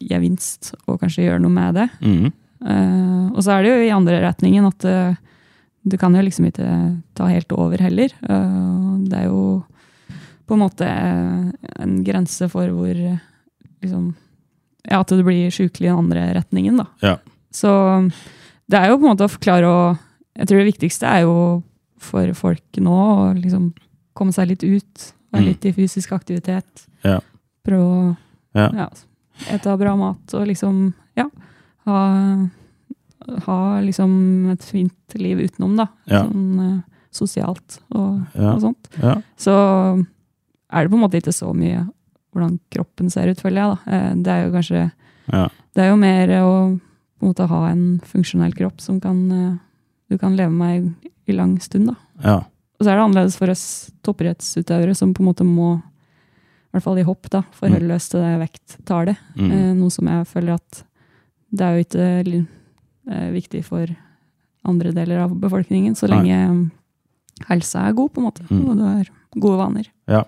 [0.00, 1.86] gevinst å kanskje gjøre noe med det.
[2.02, 2.32] Mm.
[2.66, 5.16] Uh, og så er det jo i andre retningen at uh,
[5.86, 6.68] du kan jo liksom ikke
[7.14, 8.12] ta helt over heller.
[8.24, 9.42] Uh, det er jo
[10.46, 14.14] på en måte en grense for hvor liksom
[14.86, 16.86] Ja, at det blir sjukelig i den andre retningen, da.
[17.02, 17.16] Ja.
[17.50, 17.70] Så
[18.70, 19.80] det er jo på en måte å forklare å
[20.38, 21.62] Jeg tror det viktigste er jo
[21.98, 23.70] for folk nå å liksom
[24.14, 25.12] komme seg litt ut.
[25.32, 25.48] Være Mm.
[25.48, 26.86] litt i fysisk aktivitet.
[27.04, 27.18] Ja.
[27.66, 28.16] Prøve å
[28.54, 28.68] Ja.
[28.72, 28.88] ja,
[29.52, 31.28] ete bra mat og liksom Ja.
[31.86, 31.98] Ha,
[33.46, 35.86] ha liksom et fint liv utenom, da.
[36.10, 36.24] Ja.
[36.26, 36.80] Sånn uh,
[37.14, 38.52] sosialt og, Ja.
[38.54, 38.88] og sånt.
[39.02, 39.14] Ja.
[39.40, 39.52] Så
[40.72, 41.86] er det på en måte ikke så mye
[42.34, 43.70] hvordan kroppen ser ut, føler jeg.
[43.86, 43.92] da.
[43.96, 44.92] Eh, Det er jo kanskje
[45.32, 45.48] Ja.
[45.74, 46.80] Det er jo mer å
[47.18, 49.56] på en måte ha en funksjonell kropp som kan, eh,
[50.10, 50.94] du kan leve med
[51.26, 51.86] i, lang stund.
[51.88, 51.94] da.
[52.22, 52.36] ja.
[52.78, 55.82] Og så er det annerledes for oss toppidrettsutøvere som på en måte må,
[56.76, 59.20] hvert fall i hopp, da, forholde oss til det vekttallet.
[59.36, 59.50] Mm.
[59.50, 60.82] Eh, noe som jeg føler at
[61.56, 62.06] det er jo ikke
[63.10, 63.92] eh, viktig for
[64.66, 66.70] andre deler av befolkningen, så lenge Nei.
[67.48, 68.64] helsa er god, på en måte, Mm.
[68.68, 69.86] og du har gode vaner.
[70.10, 70.24] Ja.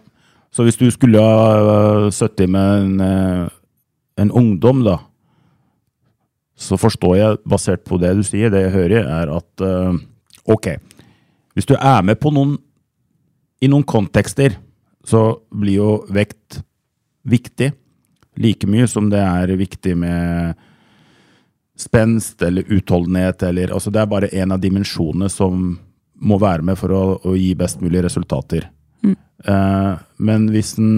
[0.54, 3.48] Så hvis du skulle ha sittet med en, eh,
[4.18, 4.98] en ungdom, da,
[6.58, 9.98] så forstår jeg, basert på det du sier, det jeg hører, er at eh,
[10.50, 10.70] ok,
[11.54, 12.56] hvis du er med på noen
[13.62, 14.54] i noen kontekster,
[15.08, 16.60] så blir jo vekt
[17.28, 17.72] viktig.
[18.38, 20.58] Like mye som det er viktig med
[21.78, 23.42] spenst eller utholdenhet.
[23.48, 25.70] Eller, altså det er bare en av dimensjonene som
[26.18, 28.68] må være med for å, å gi best mulig resultater.
[29.04, 30.92] Eh, men hvis den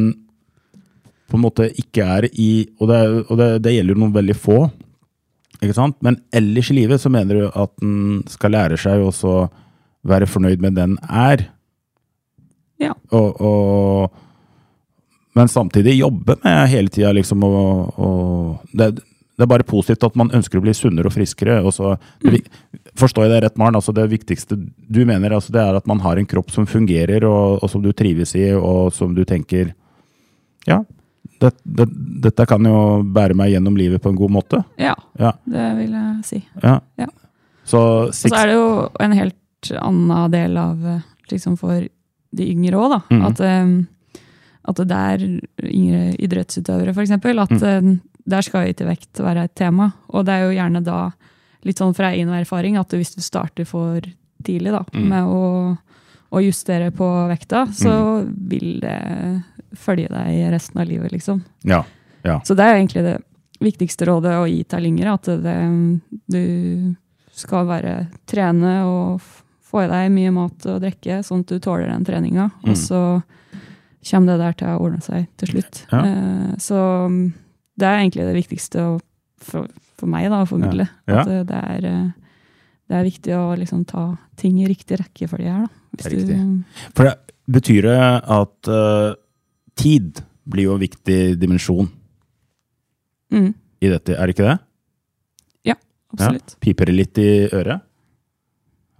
[1.31, 4.35] på en måte ikke er i Og det, og det, det gjelder jo noen veldig
[4.35, 4.61] få,
[5.61, 5.99] ikke sant?
[6.03, 9.13] men ellers i livet så mener du at den skal lære seg å
[10.09, 11.45] være fornøyd med den er.
[13.13, 14.11] Og, og,
[15.35, 17.55] men samtidig jobbe med hele tida liksom å
[17.99, 21.61] å- det, det er bare positivt at man ønsker å bli sunnere og friskere.
[21.65, 22.43] Og så, det,
[23.01, 23.77] Forstår jeg det rett, Maren?
[23.79, 27.25] Altså det viktigste du mener, altså det er at man har en kropp som fungerer,
[27.25, 29.71] og, og som du trives i, og som du tenker
[30.69, 30.83] Ja,
[31.41, 31.87] det, det,
[32.27, 34.61] dette kan jo bære meg gjennom livet på en god måte.
[34.77, 35.33] Ja, Ja.
[35.49, 36.43] det vil jeg si.
[36.63, 36.81] ja.
[37.01, 37.07] Ja.
[37.65, 37.79] Så
[38.11, 38.69] Og så er det jo
[39.01, 41.87] en helt annen del av eh, liksom for
[42.37, 43.01] de yngre òg, da.
[43.11, 43.25] Mhm.
[43.27, 43.89] At, um,
[44.71, 45.25] at det der
[45.65, 47.89] yngre idrettsutøvere, eksempel, at Mm.
[47.93, 49.93] uh, der skal jo ikke vekt være et tema.
[50.11, 51.11] Og det er jo gjerne da,
[51.65, 54.01] litt sånn fra egen erfaring, at hvis du starter for
[54.45, 55.09] tidlig da, Mm.
[55.09, 55.79] med å,
[56.33, 59.43] å justere på vekta, så vil det
[59.75, 61.43] følge deg resten av livet, liksom.
[61.65, 61.83] ja,
[62.25, 62.39] ja.
[62.45, 63.19] Så det er jo egentlig det
[63.61, 66.95] viktigste rådet å gi til yngre, at det, du
[67.33, 69.21] skal være trene og
[69.71, 72.49] få i deg mye mat og drikke, sånn at du tåler den treninga.
[72.63, 72.73] Mm.
[72.73, 73.03] Og så
[74.11, 75.85] kommer det der til å ordne seg til slutt.
[75.93, 76.01] Ja.
[76.05, 76.81] Eh, så
[77.13, 77.21] mm,
[77.81, 78.95] det er egentlig det viktigste å,
[79.45, 79.69] for,
[80.01, 80.89] for meg da, å formidle.
[81.07, 81.23] Ja.
[81.23, 82.39] At eh, det er, eh,
[82.91, 84.07] det er viktig å liksom ta
[84.41, 85.67] ting i riktig rekkefølge her.
[85.67, 85.77] Da.
[85.91, 86.39] Det er riktig.
[86.39, 87.17] du, For det
[87.51, 89.13] betyr det at uh,
[89.79, 91.89] tid blir jo en viktig dimensjon
[93.35, 93.49] mm,
[93.83, 94.55] i dette, er det ikke det?
[95.67, 95.77] Ja,
[96.15, 96.55] absolutt.
[96.55, 96.61] Ja.
[96.63, 97.83] Piper det litt i øret?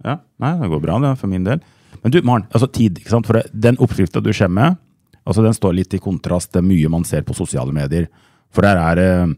[0.03, 1.61] Ja, nei, det går bra det, for min del.
[2.01, 3.27] Men du, Maren, altså tid, ikke sant?
[3.29, 4.79] For den oppskrifta du kommer med,
[5.25, 8.07] altså den står litt i kontrast til mye man ser på sosiale medier.
[8.51, 9.35] For der er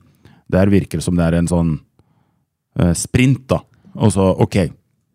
[0.54, 1.74] der virker det som det er en sånn
[2.80, 3.60] eh, sprint da.
[3.96, 4.58] Og så, ok,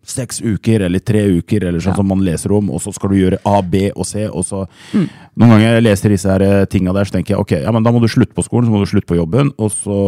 [0.08, 1.96] seks uker eller tre uker, eller sånn Ja.
[2.00, 4.62] som man leser om, og så skal du gjøre A, B og C, og så
[4.94, 7.84] Noen ganger jeg leser disse her eh, tinga der, så tenker jeg ok, ja, men
[7.84, 9.98] da må du slutte på skolen, så må du slutte på jobben, og så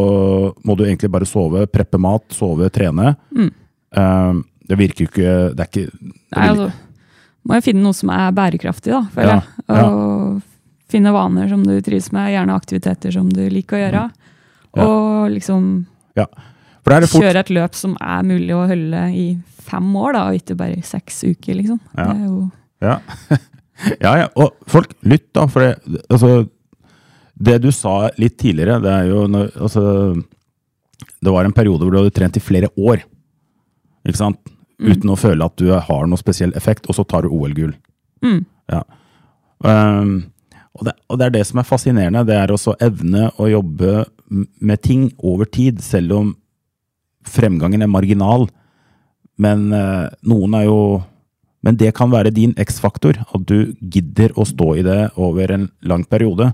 [0.65, 3.13] må du egentlig bare sove, preppe mat, sove, trene.
[3.31, 3.51] Mm.
[3.95, 6.69] Eh, det virker jo ikke Det er ikke det Nei, altså,
[7.41, 9.85] må jeg finne noe som er bærekraftig, da, føler Ja, jeg.
[9.89, 10.41] Og
[10.91, 14.01] finne vaner som du trives med, gjerne aktiviteter som du liker å gjøre.
[14.11, 14.75] Mm.
[14.77, 14.85] Ja.
[14.87, 15.69] Og liksom
[16.19, 16.27] Ja.
[16.81, 19.25] For er det fort kjøre et løp som er mulig å holde i
[19.61, 21.79] fem år, da, og ikke bare seks uker, liksom.
[21.97, 22.07] Ja.
[22.07, 22.41] Det er jo
[22.81, 22.97] ja.
[24.01, 24.27] Ja, ja.
[24.37, 26.43] Og folk, lytt da, for det, altså,
[27.41, 29.83] det du sa litt tidligere, det er jo når, altså,
[31.21, 33.01] det var en periode hvor du hadde trent i flere år,
[34.05, 34.50] ikke sant?
[34.81, 37.73] Uten å føle at du har noe spesiell effekt, og så tar du OL-gull.
[38.25, 38.41] Mm.
[38.71, 38.81] Ja.
[39.61, 40.31] Um,
[40.73, 44.05] og, det, og det er det som er fascinerende, det er også evne å jobbe
[44.31, 46.33] med ting over tid, selv om
[47.27, 48.47] fremgangen er marginal.
[49.41, 50.81] Men uh, noen er jo
[51.61, 55.67] Men det kan være din X-faktor, at du gidder å stå i det over en
[55.85, 56.47] lang periode.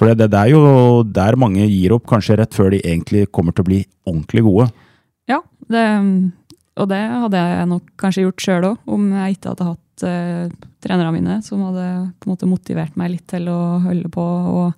[0.00, 3.52] For det, det er jo der mange gir opp, kanskje rett før de egentlig kommer
[3.52, 4.70] til å bli ordentlig gode.
[5.28, 5.84] Ja, det,
[6.76, 10.52] og det hadde jeg nok kanskje gjort sjøl òg, om jeg ikke hadde hatt eh,
[10.82, 11.86] trenerne mine som hadde
[12.18, 14.72] på en måte motivert meg litt til å holde på og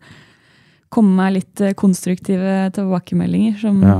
[0.94, 3.98] komme meg litt eh, konstruktive tilbakemeldinger som Ja.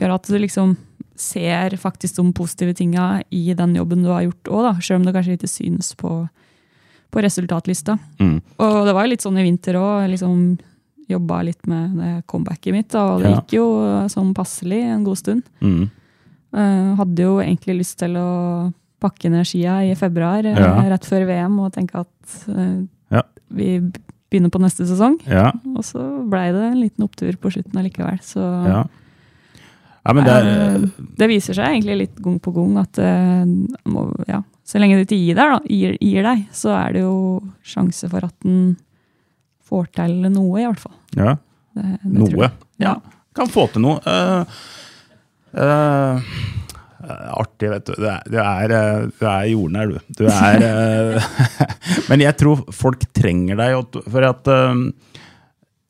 [0.00, 0.76] gjør at du liksom
[1.16, 5.14] ser faktisk de positive tinga i den jobben du har gjort òg, selv om det
[5.14, 6.28] kanskje ikke synes på,
[7.12, 7.98] på resultatlista.
[8.18, 8.38] Mm.
[8.58, 10.08] Og det var jo litt sånn i vinter òg.
[10.10, 10.58] Liksom
[11.10, 13.40] Jobba litt med det comebacket mitt, da, og det Ja.
[13.42, 13.64] gikk jo
[14.08, 15.42] sånn passelig en god stund.
[15.60, 15.90] Mm.
[16.52, 20.74] Eh, hadde jo egentlig lyst til å pakke ned skia i februar, eh, Ja.
[20.92, 23.22] rett før VM, og tenke at eh, Ja.
[23.50, 23.80] vi
[24.30, 25.18] begynner på neste sesong.
[25.26, 28.20] Ja, Og så blei det en liten opptur på slutten allikevel.
[28.22, 28.84] Så ja.
[30.06, 32.96] ja, men det er det viser seg egentlig litt gang på gang at
[33.84, 37.02] må, ja, så lenge du ikke gir deg, da, gir, gir deg, så er det
[37.02, 38.76] jo sjanse for at den
[39.68, 40.96] får til noe, i hvert fall.
[41.16, 41.36] ja.
[41.74, 42.50] Det, det Noe.
[42.78, 42.96] Ja.
[43.34, 43.96] Kan få til noe.
[44.04, 44.44] Eh,
[45.54, 47.94] eh, artig, vet du.
[47.98, 50.14] Du er, du er, eh, du er jordnær, du.
[50.18, 51.30] Du er eh,
[52.10, 54.52] Men jeg tror folk trenger deg, for at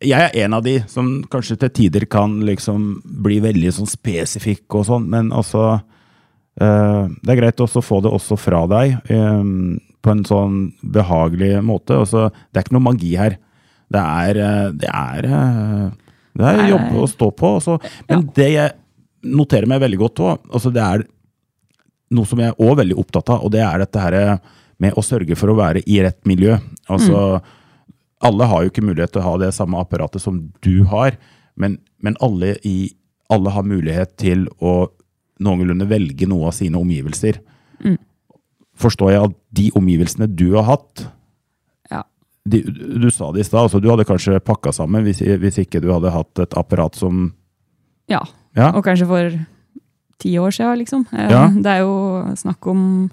[0.02, 4.80] jeg er en av de som kanskje til tider kan liksom bli veldig sånn spesifikk
[4.80, 5.80] og sånn, men altså
[6.58, 11.96] Det er greit å få det også fra deg på en sånn behagelig måte.
[12.02, 13.38] Også, det er ikke noe magi her.
[13.88, 14.40] Det er,
[14.76, 15.30] det er,
[16.36, 17.54] det er jobb å stå på.
[17.62, 17.78] Også.
[18.10, 18.74] Men det jeg
[19.22, 21.04] noterer meg veldig godt òg, altså det er
[22.12, 24.16] noe som jeg er også veldig opptatt av, og det er dette her
[24.82, 26.58] med å sørge for å være i rett miljø.
[26.92, 27.40] Altså,
[28.22, 31.16] alle har jo ikke mulighet til å ha det samme apparatet som du har,
[31.56, 32.90] men, men alle, i,
[33.32, 34.90] alle har mulighet til å
[35.42, 37.40] noenlunde velge noe av sine omgivelser.
[38.82, 41.06] Forstår jeg at de omgivelsene du har hatt
[41.92, 42.02] Ja.
[42.48, 45.80] de, Du sa det i stad, altså du hadde kanskje pakka sammen hvis, hvis ikke
[45.84, 47.34] du hadde hatt et apparat som
[48.10, 48.22] ja.
[48.56, 49.30] Ja, Og kanskje for
[50.22, 51.06] ti år siden, liksom.
[51.12, 51.48] Eh, Ja.
[51.64, 53.10] Det er jo snakk om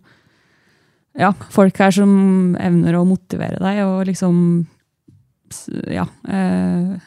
[1.19, 4.67] ja, folk her som evner å motivere deg, og liksom
[5.89, 6.05] Ja.
[6.27, 6.99] Eh,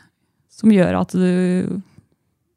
[0.50, 1.80] som gjør at du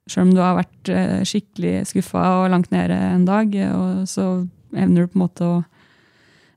[0.08, 3.50] Selv om du har vært eh, skikkelig skuffa og langt nede en dag,
[4.06, 5.56] så evner du på en måte å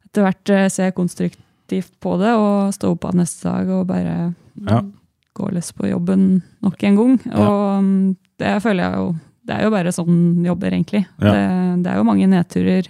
[0.05, 4.35] etter hvert eh, se konstruktivt på det og stå opp av neste dag og bare
[4.69, 4.83] Ja.
[5.37, 7.17] Gå løs på jobben nok en gang.
[7.35, 9.09] Og mm, det føler jeg jo
[9.49, 11.07] Det er jo bare sånn jobber, egentlig.
[11.19, 12.89] Det, det er jo mange nedturer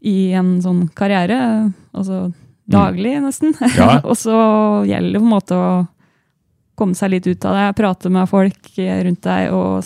[0.00, 1.36] i en sånn karriere.
[1.92, 2.32] Altså
[2.64, 3.52] daglig, nesten.
[3.52, 4.04] Mm.
[4.08, 4.36] Og så
[4.88, 5.70] gjelder det på en måte å
[6.78, 9.82] komme seg litt ut av det, prate med folk rundt deg og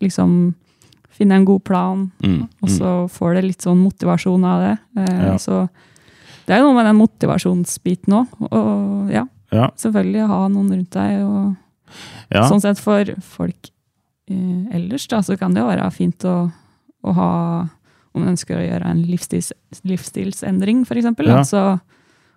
[0.00, 0.54] liksom
[1.12, 2.06] finne en god plan.
[2.24, 4.74] Mm, Og så får du litt sånn motivasjon av det.
[5.04, 5.36] Eh, Ja.
[5.38, 5.68] Så
[6.46, 8.32] det er jo noe med den motivasjonsbiten òg.
[8.50, 11.24] Og ja, ja, selvfølgelig ha noen rundt deg.
[11.24, 11.96] Og
[12.34, 12.44] ja.
[12.46, 13.70] sånn sett for folk
[14.30, 16.36] eh, ellers, da, så kan det jo være fint å,
[17.06, 17.32] å ha
[18.16, 19.50] Om man ønsker å gjøre en livsstils,
[19.84, 21.04] livsstilsendring, f.eks.
[21.04, 21.36] Ja.
[21.36, 21.64] Altså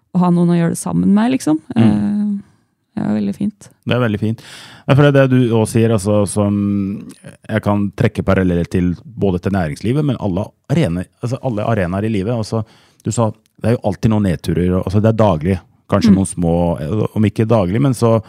[0.10, 1.60] å ha noen å gjøre det sammen med, liksom.
[1.78, 2.10] Eh,
[3.00, 3.70] det er veldig fint.
[3.88, 4.42] Det er veldig fint.
[4.90, 6.56] For det det du også sier, altså, som
[7.22, 12.12] jeg kan trekke paralleller til både til næringslivet, men alle arenaer, altså alle arenaer i
[12.18, 12.34] livet.
[12.36, 12.64] Altså,
[13.06, 13.30] du sa
[13.60, 14.76] det er jo alltid noen nedturer.
[14.80, 15.58] Altså, det er daglig.
[15.90, 16.54] Kanskje noen små,
[17.18, 18.20] om ikke daglig, men så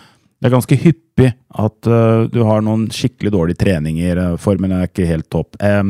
[0.41, 4.17] det er ganske hyppig at uh, du har noen skikkelig dårlige treninger.
[4.17, 5.59] eh, formen er ikke helt topp.
[5.61, 5.83] Eh,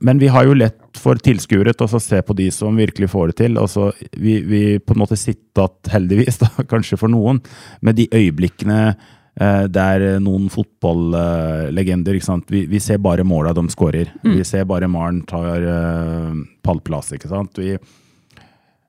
[0.00, 3.26] men- vi har jo lett for tilskuere til å se på de som virkelig får
[3.32, 3.58] det til.
[3.58, 7.42] Altså, vi, vi på en måte sitter igjen, heldigvis, da, kanskje for noen,
[7.82, 8.78] med de øyeblikkene
[9.40, 12.46] eh, der noen fotballegender ikke sant?
[12.50, 14.10] Vi, vi ser bare måla de skårer.
[14.22, 17.12] Vi ser bare Maren tar eh, pallplass.
[17.18, 17.58] ikke sant?
[17.58, 17.74] Vi,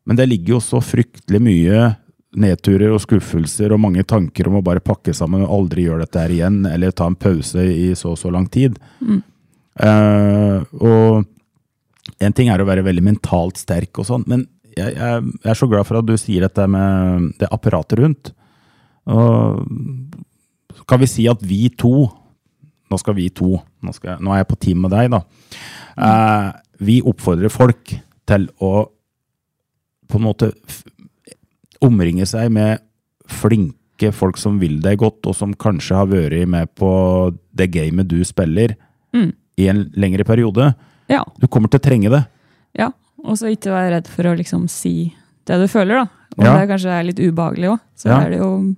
[0.10, 1.82] men det ligger jo så fryktelig mye
[2.42, 6.24] nedturer og skuffelser og mange tanker om å bare pakke sammen og aldri gjøre dette
[6.24, 8.80] her igjen, eller ta en pause i så og så lang tid.
[9.80, 15.30] Eh, og en ting er å være veldig mentalt sterk og sånn, men jeg, jeg,
[15.44, 18.34] jeg er så glad for at du sier dette med det apparatet rundt.
[19.10, 19.66] Og
[20.90, 22.10] kan vi si at vi to
[22.90, 23.54] Nå skal vi to
[23.86, 25.22] Nå, skal nå er jeg på team med deg, da.
[25.94, 26.48] Uh,
[26.82, 27.94] vi oppfordrer folk
[28.30, 28.72] til å
[30.10, 30.52] på en måte
[31.86, 32.82] omringe seg med
[33.30, 36.90] flinke folk som vil deg godt, og som kanskje har vært med på
[37.56, 38.76] det gamet du spiller
[39.14, 39.32] Mm.
[39.58, 40.74] i en lengre periode.
[41.10, 41.24] Ja.
[41.40, 42.26] Du kommer til å trenge det.
[42.78, 42.92] ja.
[43.26, 45.14] Og så ikke være redd for å liksom si
[45.46, 46.08] det du føler, da.
[46.38, 46.58] Om Ja.
[46.58, 47.80] det kanskje er litt ubehagelig òg.
[47.98, 48.22] Så Ja.
[48.22, 48.76] er det jo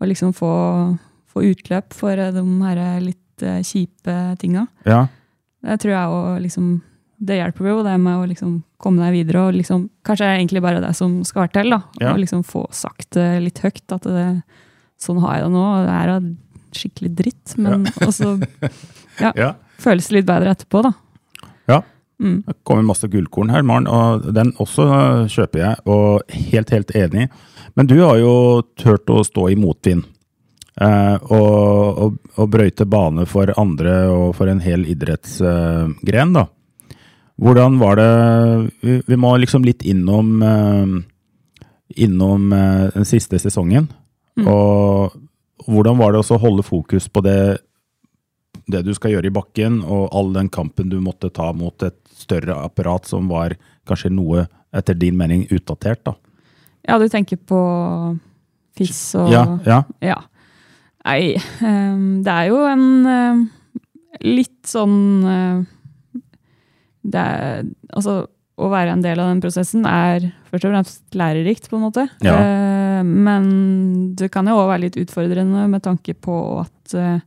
[0.00, 0.98] å liksom få,
[1.32, 4.66] få utløp for eh, de her litt eh, kjipe tinga.
[4.84, 5.06] Ja.
[5.62, 6.82] Det tror jeg òg liksom
[7.24, 9.46] Det hjelper jo, det med å liksom komme deg videre.
[9.48, 11.70] og liksom, Kanskje er det egentlig bare det som skal til.
[11.70, 12.12] da, Ja.
[12.14, 13.84] Å liksom få sagt det litt høyt.
[13.92, 14.26] At det,
[15.00, 15.64] sånn har jeg det nå.
[15.64, 16.14] og Det er
[16.76, 17.56] skikkelig dritt.
[17.58, 18.36] Men også
[19.20, 19.54] ja.
[19.82, 20.92] føles det litt bedre etterpå, da.
[21.68, 21.82] Ja.
[22.22, 22.42] Mm.
[22.46, 26.92] Det kommer masse gullkorn her, Maren, og den også øh, kjøper jeg, og helt, helt
[26.96, 27.26] enig.
[27.76, 30.06] Men du har jo turt å stå i motvind.
[30.80, 36.46] eh, og, og, og brøyte bane for andre og for en hel idrettsgren, da.
[37.36, 38.70] Hvordan var det
[39.06, 40.94] Vi, må liksom litt innom eh,
[42.06, 43.90] Innom eh, den siste sesongen.
[44.36, 44.48] Mm.
[44.48, 45.14] Og
[45.66, 47.58] hvordan var det å holde fokus på det
[48.66, 51.96] det du skal gjøre i bakken, og all den kampen du måtte ta mot et
[52.18, 53.54] større apparat som var
[53.86, 56.16] kanskje noe, etter din mening, utdatert, da.
[56.86, 57.60] Ja, du tenker på
[58.76, 59.80] FIS og Ja, ja.
[60.04, 60.18] Ja.
[61.06, 61.36] Nei,
[61.70, 63.46] ehm, det er jo en ehm,
[64.26, 64.98] litt sånn
[65.30, 65.64] eh,
[67.14, 68.26] er, Altså,
[68.58, 72.06] å være en del av den prosessen er først og fremst lærerikt, på en måte.
[72.24, 72.36] Ja.
[72.40, 77.18] Eh, men det kan jo òg være litt utfordrende med tanke på at eh,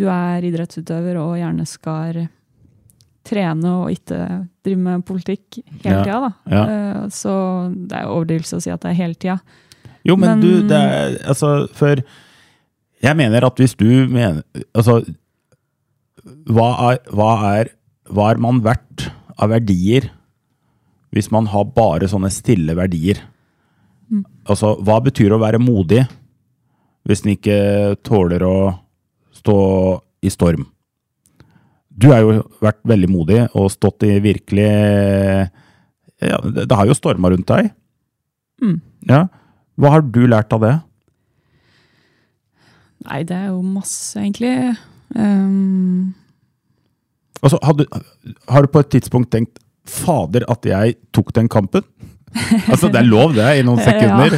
[0.00, 2.22] du er idrettsutøver og gjerne skal
[3.26, 4.18] trene og ikke
[4.64, 6.32] drive med politikk hele Ja, tida, da.
[6.56, 6.64] ja.
[6.70, 7.32] Eh, så
[7.74, 9.38] det er overdrivelse å si at det er hele tida.
[10.06, 11.96] Jo, men, Men- du, det er Altså, for
[13.02, 14.42] Jeg mener at hvis du mener
[14.74, 15.00] Altså,
[16.46, 17.68] hva er, hva er,
[18.12, 20.10] hva er man verdt av verdier
[21.14, 23.22] hvis man har bare sånne stille verdier?
[24.46, 26.04] Altså, hva betyr å være modig
[27.06, 27.58] hvis en ikke
[28.06, 28.56] tåler å
[29.34, 29.58] stå
[30.26, 30.66] i storm?
[31.96, 34.68] Du har jo vært veldig modig og stått i virkelig
[36.22, 37.72] ja, det har jo storma rundt deg.
[38.62, 38.78] Mm.
[39.08, 39.26] Ja.
[39.76, 40.74] Hva har du lært av det?
[43.06, 44.76] Nei, det er jo masse, egentlig.
[45.14, 46.14] Um,
[47.42, 47.84] Altså, har, du,
[48.48, 51.82] har du på et tidspunkt tenkt Fader, at jeg tok den kampen?
[52.72, 54.30] altså, det er lov, det, i noen sekunder.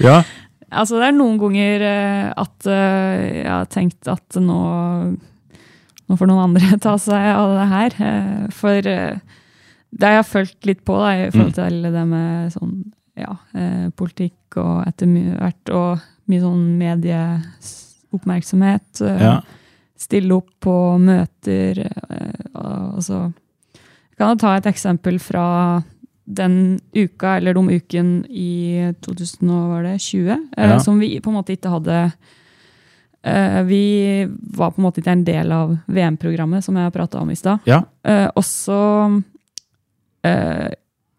[0.00, 0.22] Ja.
[0.70, 4.60] altså, det er noen ganger eh, at eh, jeg har tenkt at nå,
[6.08, 7.90] nå får noen andre ta seg av det her.
[8.08, 11.58] Eh, for det har jeg følt litt på da, i forhold Mm.
[11.60, 12.74] til det med sånn,
[13.20, 13.32] ja,
[13.94, 15.98] politikk og etter hvert, og
[16.32, 18.90] mye sånn medieoppmerksomhet.
[19.20, 19.36] Ja.
[20.00, 21.78] stille opp på møter.
[22.96, 23.32] Altså,
[24.14, 25.82] jeg kan ta et eksempel fra
[26.24, 30.78] den uka, eller de uken i 2020, eh, Ja.
[30.80, 32.12] som vi på en måte ikke hadde
[33.24, 37.30] eh, Vi var på en måte ikke en del av VM-programmet, som jeg prata om
[37.30, 37.58] i stad.
[37.66, 37.82] Ja.
[38.04, 39.22] Eh, og så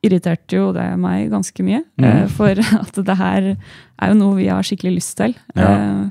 [0.06, 1.84] irriterte jo det meg ganske mye.
[2.02, 2.28] Mm.
[2.30, 2.50] for
[2.82, 3.56] at det her
[4.02, 5.36] er jo noe vi har skikkelig lyst til.
[5.56, 6.10] Ja.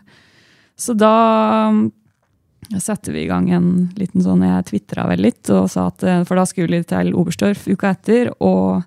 [0.77, 1.71] Så da
[2.81, 6.23] setter vi i gang en liten sånn Jeg tvitra vel litt, og sa at, eh,
[6.25, 8.85] for da skulle vi til Oberstdorf uka etter og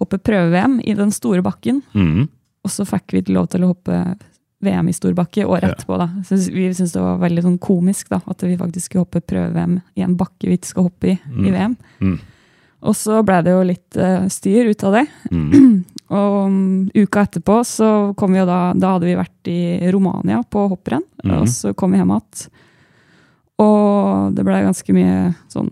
[0.00, 1.82] hoppe prøve-VM i den store bakken.
[1.94, 2.28] Mm.
[2.64, 4.16] Og så fikk vi lov til å hoppe
[4.62, 5.96] VM i storbakke året etterpå.
[5.98, 6.08] da.
[6.24, 9.80] Så vi syntes det var veldig sånn komisk da, at vi faktisk skulle hoppe prøve-VM
[9.96, 11.52] i en bakke vi ikke skal hoppe i i Mm.
[11.54, 11.76] VM.
[12.00, 12.18] Mm.
[12.82, 15.06] Og så ble det jo litt uh, styr ut av det.
[15.30, 15.84] Mm.
[16.10, 20.42] Og um, uka etterpå så kom vi jo da Da hadde vi vært i Romania
[20.42, 21.34] på hopprenn, Mhm.
[21.36, 22.48] og så kom vi hjem igjen.
[23.60, 25.70] Og det ble ganske mye sånn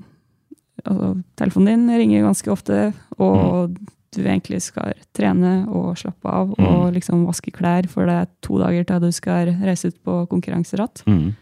[0.84, 3.78] altså, Telefonen din ringer ganske ofte, og
[4.16, 8.57] du egentlig skal trene og slappe av og liksom vaske klær, for det er to
[8.61, 11.05] dager til du skal reise ut på konkurranseratt.
[11.07, 11.36] Mm.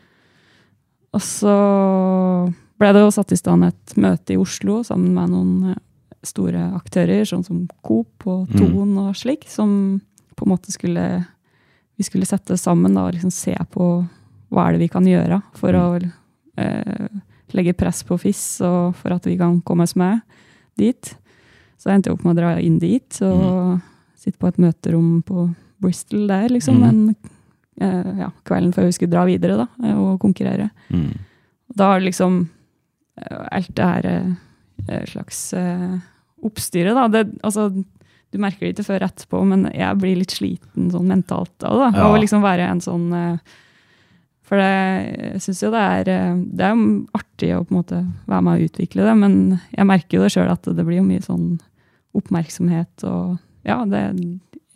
[1.16, 1.56] Og så
[2.76, 5.80] ble det jo satt i stand et møte i Oslo sammen med noen eh,
[6.26, 8.58] store aktører, sånn som Coop og Mm.
[8.58, 10.00] Ton og slik, som
[10.36, 11.24] på en måte skulle
[11.96, 14.04] Vi skulle sette sammen da, og liksom se på
[14.52, 16.10] hva er det vi kan gjøre for å eh,
[17.56, 20.20] legge press på FIS, og for at vi kan komme oss med
[20.80, 21.12] dit.
[21.76, 23.78] Så jeg endte opp med å dra inn dit og
[24.16, 25.46] sitte på et møterom på
[25.82, 26.80] Bristol der, liksom.
[26.80, 26.84] Mm.
[26.84, 27.32] Men
[27.80, 30.70] eh, ja, kvelden før vi skulle dra videre da, eh, og konkurrere.
[30.88, 31.10] Mm.
[31.76, 32.40] Da har liksom
[33.20, 35.98] eh, alt det her eh, slags eh,
[36.46, 37.06] oppstyret, da.
[37.12, 37.68] Det, altså,
[38.32, 41.92] du merker det ikke før etterpå, men jeg blir litt sliten sånn mentalt av det.
[41.92, 42.08] da, Ja.
[42.08, 43.54] Av å liksom være en sånn eh,
[44.46, 44.66] For det,
[45.34, 46.82] jeg syns jo det er eh, Det er
[47.18, 47.98] artig å på en måte
[48.30, 49.34] være med og utvikle det, men
[49.74, 51.48] jeg merker jo det sjøl at det blir jo mye sånn
[52.16, 53.36] oppmerksomhet og
[53.66, 54.02] ja, det,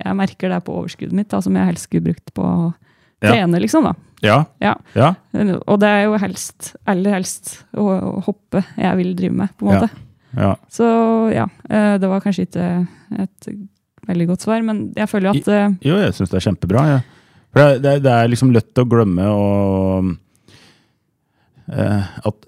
[0.02, 2.72] jeg merker det på overskuddet mitt, da, som jeg helst skulle brukt på å
[3.22, 3.34] Ja.
[3.34, 3.84] trene, liksom.
[3.84, 3.92] da.
[4.24, 4.38] Ja.
[4.64, 4.74] Ja.
[4.96, 5.10] Ja.
[5.68, 9.68] Og det er jo helst, aller helst, å, å hoppe jeg vil drive med, på
[9.68, 9.90] en måte.
[10.40, 10.54] ja.
[10.72, 10.88] Så
[11.34, 12.66] ja, eh, det var kanskje ikke
[13.20, 13.48] et
[14.08, 16.86] veldig godt svar, men jeg føler jo at eh, Jo, jeg syns det er kjempebra.
[16.94, 17.00] Ja.
[17.50, 20.12] For det, det, er liksom lett å glemme og
[21.72, 22.46] uh, at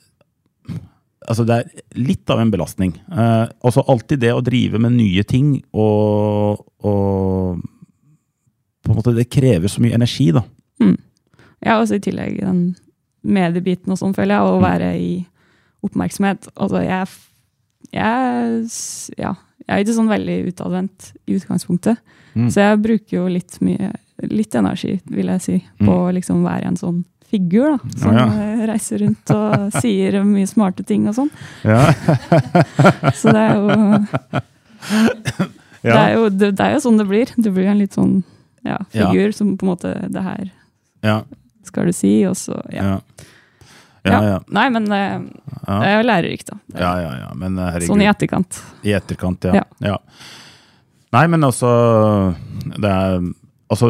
[1.22, 2.96] Altså, det er litt av en belastning.
[3.06, 7.60] Uh, altså alltid det å drive med nye ting og, og
[8.82, 10.42] På en måte, det krever så mye energi, da.
[11.62, 12.72] Ja, også i tillegg den
[13.22, 14.64] mediebiten og sånn, føler jeg, å Mm.
[14.66, 15.12] være i
[15.86, 16.48] oppmerksomhet.
[16.56, 17.06] Altså, jeg,
[17.94, 18.66] jeg
[19.22, 22.02] Ja, jeg er ikke sånn veldig utadvendt i utgangspunktet.
[22.34, 22.50] Mm.
[22.50, 23.92] Så jeg bruker jo litt mye
[24.30, 27.00] Litt energi, vil jeg si, på å liksom være en sånn
[27.32, 27.92] figur, da.
[27.98, 28.44] Som ja, ja.
[28.44, 31.30] eh, reiser rundt og sier mye smarte ting og sånn.
[31.64, 31.88] Ja.
[33.20, 33.68] Så det er jo
[35.82, 37.32] det, er jo det, det er jo sånn det blir.
[37.36, 38.20] Det blir en litt sånn
[38.92, 40.42] figur som på en måte Det her
[41.02, 41.16] ja.
[41.66, 42.92] skal du si, og så ja.
[42.92, 43.28] Ja.
[44.02, 44.38] Ja, ja.
[44.50, 45.00] Nei, men det,
[45.62, 46.56] det er jo lærerikt, da.
[46.74, 47.28] Ja, ja, ja.
[47.38, 47.76] Men eh.
[47.86, 48.58] Sånn i etterkant.
[48.82, 49.60] I etterkant, ja.
[49.62, 49.92] Ja.
[49.92, 49.98] ja.
[51.12, 51.70] Nei, men altså
[52.74, 53.22] Det er
[53.72, 53.88] Altså,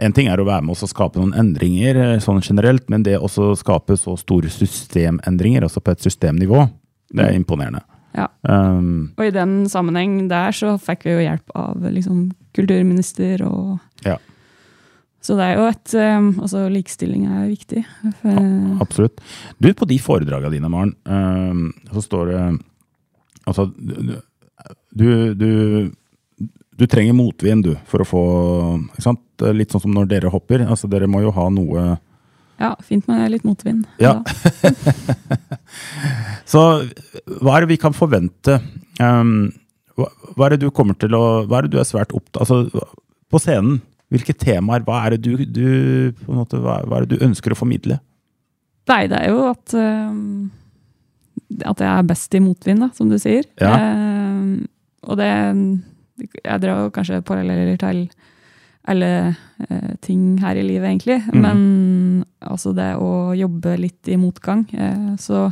[0.00, 3.18] en ting er å være med og skape noen endringer eh, sånn generelt, men det
[3.20, 6.64] å skape så store systemendringer, altså på et systemnivå,
[7.12, 7.82] det er imponerende.
[8.16, 8.26] Ja.
[8.42, 13.78] Um, Og i den sammenheng der så fikk vi jo hjelp av liksom kulturminister og
[14.06, 14.16] Ja.
[15.20, 17.82] Så det er jo et eh, Altså, likestilling er viktig.
[18.22, 18.50] For,
[18.80, 19.20] absolutt.
[19.58, 22.42] Du, på de foredragene dine, Maren, um, så står det
[23.48, 23.68] Altså,
[24.94, 25.50] du, du
[26.78, 28.22] du trenger motvind, du, for å få?
[29.54, 30.64] Litt sånn som når dere hopper.
[30.66, 31.96] Altså, dere må jo ha noe
[32.58, 33.86] ja, fint med litt motvind.
[34.02, 34.16] Ja.
[36.52, 36.62] Så
[37.38, 38.58] hva er det vi kan forvente?
[38.98, 39.52] Um,
[39.98, 42.40] hva, hva er det du kommer til å Hva er det du er svært opptatt
[42.42, 42.82] Altså,
[43.30, 43.78] på scenen,
[44.10, 44.82] hvilke temaer?
[44.86, 48.00] Hva er det du, du måte, hva, hva er det du ønsker å formidle?
[48.90, 50.50] Nei, det er jo at um,
[51.62, 53.46] At jeg er best i motvind, da, som du sier.
[53.62, 53.76] Ja.
[53.78, 54.66] Um,
[55.06, 55.30] og det
[56.18, 58.06] Jeg drar kanskje paralleller til
[58.88, 59.10] alle
[59.68, 61.18] eh, ting her i livet, egentlig.
[61.28, 61.42] Mm.
[61.44, 64.64] Men altså det å jobbe litt i motgang.
[64.72, 65.48] Eh, så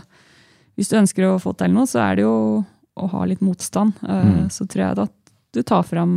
[0.77, 2.65] hvis du ønsker å få til noe, så er det jo
[2.97, 3.99] å ha litt motstand.
[4.09, 4.49] Eh, mm.
[4.55, 5.15] Så tror jeg at
[5.57, 6.17] du tar fram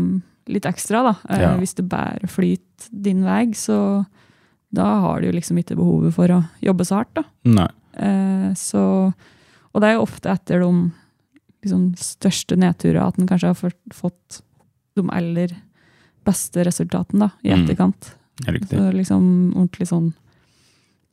[0.49, 1.15] litt ekstra, da.
[1.29, 1.51] Eh, Ja.
[1.59, 4.05] Hvis det bærer flyt din vei, så
[4.71, 7.23] da har du jo liksom ikke behovet for å jobbe så hardt, da.
[7.43, 7.69] Nei.
[7.99, 9.11] Eh, så,
[9.73, 10.71] og det er jo ofte etter de
[11.63, 14.41] liksom, største nedturer, at en kanskje har fått,
[14.95, 15.53] de aller
[16.25, 17.63] beste resultatene da, i Mm.
[17.65, 18.15] etterkant.
[18.47, 18.77] Riktig.
[18.77, 20.13] Så liksom ordentlig sånn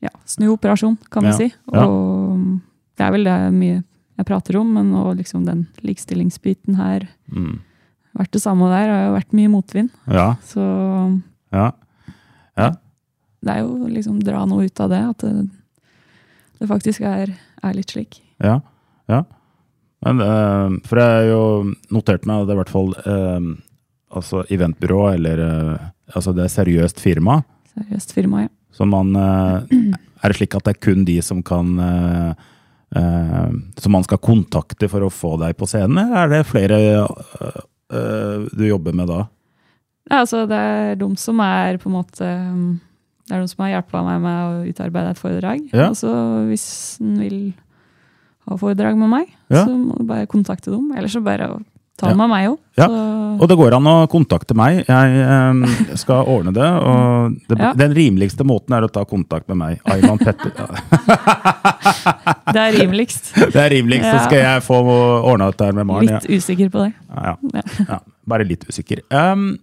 [0.02, 1.54] ja, snuoperasjon, kan vi Ja, si.
[1.72, 2.60] Og
[2.96, 3.84] det er vel det mye
[4.18, 7.60] jeg prater om, men og liksom den likestillingsbiten her Mm.
[8.16, 8.88] vært det samme der.
[8.88, 9.90] Har jo vært mye motvind.
[10.08, 10.34] Ja.
[10.42, 11.22] Så
[11.52, 11.72] Ja.
[12.56, 12.70] Ja.
[13.42, 15.50] det er jo liksom dra noe ut av det, at det,
[16.60, 18.20] det faktisk er, er litt slik.
[18.40, 18.60] Ja.
[19.08, 19.24] ja.
[20.06, 21.42] Men, uh, for jeg har jo
[21.94, 23.52] notert meg at det er i hvert fall uh,
[24.16, 27.40] altså eventbyrå, eller uh, altså det er seriøst firma.
[27.74, 28.52] Seriøst firma, ja.
[28.76, 31.70] Så man Er det slik at det er kun de som kan
[33.80, 36.80] Som man skal kontakte for å få deg på scenen, eller er det flere
[38.52, 39.22] du jobber med da?
[40.10, 42.66] Ja, altså, det er de som er på en måte um,
[43.24, 45.64] Det er de som har hjulpet meg med å utarbeide et foredrag.
[45.72, 45.88] Ja.
[45.88, 46.12] Og så
[46.50, 46.66] hvis
[47.00, 47.38] en vil
[48.48, 49.64] ha foredrag med meg, Ja.
[49.64, 50.92] så må du bare kontakte dem.
[50.96, 51.48] Eller så bare
[51.98, 52.14] ta Ja.
[52.14, 52.58] med meg òg.
[52.76, 52.86] Ja.
[53.40, 54.84] Og det går an å kontakte meg.
[54.86, 56.66] Jeg eh, skal ordne det.
[56.66, 57.72] Og det, Ja.
[57.72, 59.80] den rimeligste måten er å ta kontakt med meg.
[59.84, 60.52] Ayman Petter.
[62.52, 63.32] Det er rimeligst.
[63.34, 64.76] Det er rimeligst, så skal jeg få
[65.26, 66.06] ordna dette her med Maren.
[66.06, 66.92] Litt usikker på det.
[67.88, 69.02] Ja, bare litt usikker.
[69.10, 69.58] Um,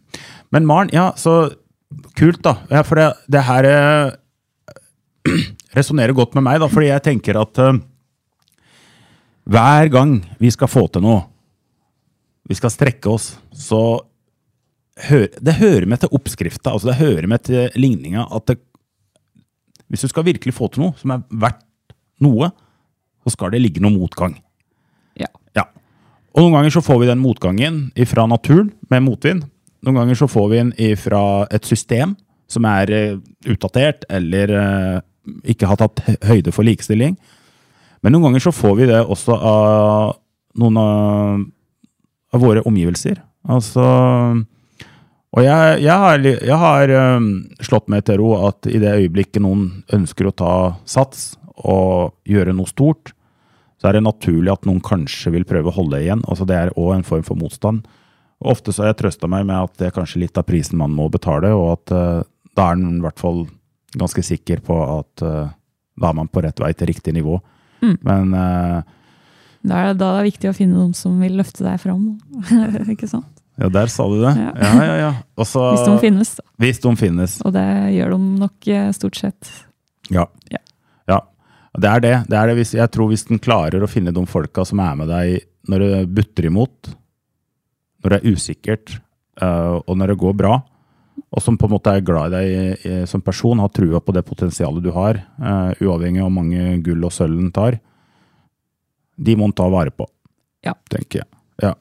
[0.52, 1.54] men Maren, ja, så
[2.20, 2.58] kult, da.
[2.84, 4.12] For det, det her uh,
[5.78, 7.80] resonnerer godt med meg, da, fordi jeg tenker at eh,
[9.44, 11.26] hver gang vi skal få til noe,
[12.48, 14.04] vi skal strekke oss, så
[15.08, 18.58] hør, Det hører med til oppskrifta, altså det hører med til ligninga at det,
[19.88, 21.64] hvis du skal virkelig få til noe som er verdt
[22.24, 22.52] noe,
[23.24, 24.36] så skal det ligge noe motgang.
[25.20, 25.30] Ja.
[25.56, 25.68] Ja.
[26.34, 27.80] Og noen ganger så får vi den motgangen
[28.10, 29.46] fra naturen med motvind.
[29.84, 32.16] Noen ganger så får vi den fra et system
[32.52, 33.20] som er eh,
[33.50, 34.98] utdatert eller eh,
[35.54, 37.16] ikke har tatt høyde for likestilling.
[38.04, 40.18] Men noen ganger så får vi det også av
[40.60, 41.46] noen av,
[42.36, 43.22] av våre omgivelser.
[43.50, 43.84] Altså
[45.34, 47.32] Og jeg, jeg har, jeg har um,
[47.64, 50.54] slått meg til ro at i det øyeblikket noen ønsker å ta
[50.86, 53.14] sats og gjøre noe stort,
[53.82, 56.22] så er det naturlig at noen kanskje vil prøve å holde igjen.
[56.30, 57.88] Altså Det er òg en form for motstand.
[58.44, 60.94] Ofte så har jeg trøsta meg med at det er kanskje litt av prisen man
[60.96, 62.22] må betale, og at uh,
[62.54, 63.46] da er en i hvert fall
[63.98, 65.52] ganske sikker på at uh,
[66.00, 67.40] da er man på rett vei til riktig nivå.
[67.84, 67.96] Mm.
[68.08, 68.82] Men uh,
[69.64, 72.14] Da er det, da er det viktig å finne noen som vil løfte deg fram.
[72.96, 73.30] ikke sant?
[73.60, 74.34] ja, der sa du det.
[74.34, 74.52] Ja.
[74.58, 75.12] Ja, ja, ja.
[75.38, 76.46] Også, Hvis de finnes, da.
[76.64, 77.38] Hvis de finnes.
[77.46, 79.52] Og det gjør de nok eh, stort sett.
[80.10, 80.26] Ja.
[80.50, 80.62] Ja.
[81.12, 81.20] ja.
[81.78, 82.16] Det er det.
[82.32, 84.98] det, er det hvis, jeg tror hvis den klarer å finne de folka som er
[85.00, 86.92] med deg når det butter imot,
[88.04, 88.96] når det er usikkert,
[89.40, 90.58] eh, og når det går bra,
[91.34, 94.14] og som på en måte er glad i deg eh, som person, har trua på
[94.14, 97.80] det potensialet du har, uh, uavhengig av hvor mange gull og sølv den tar,
[99.18, 100.06] de må en ta vare på,
[100.66, 100.74] Ja.
[100.90, 101.28] tenker jeg.
[101.62, 101.74] Ja.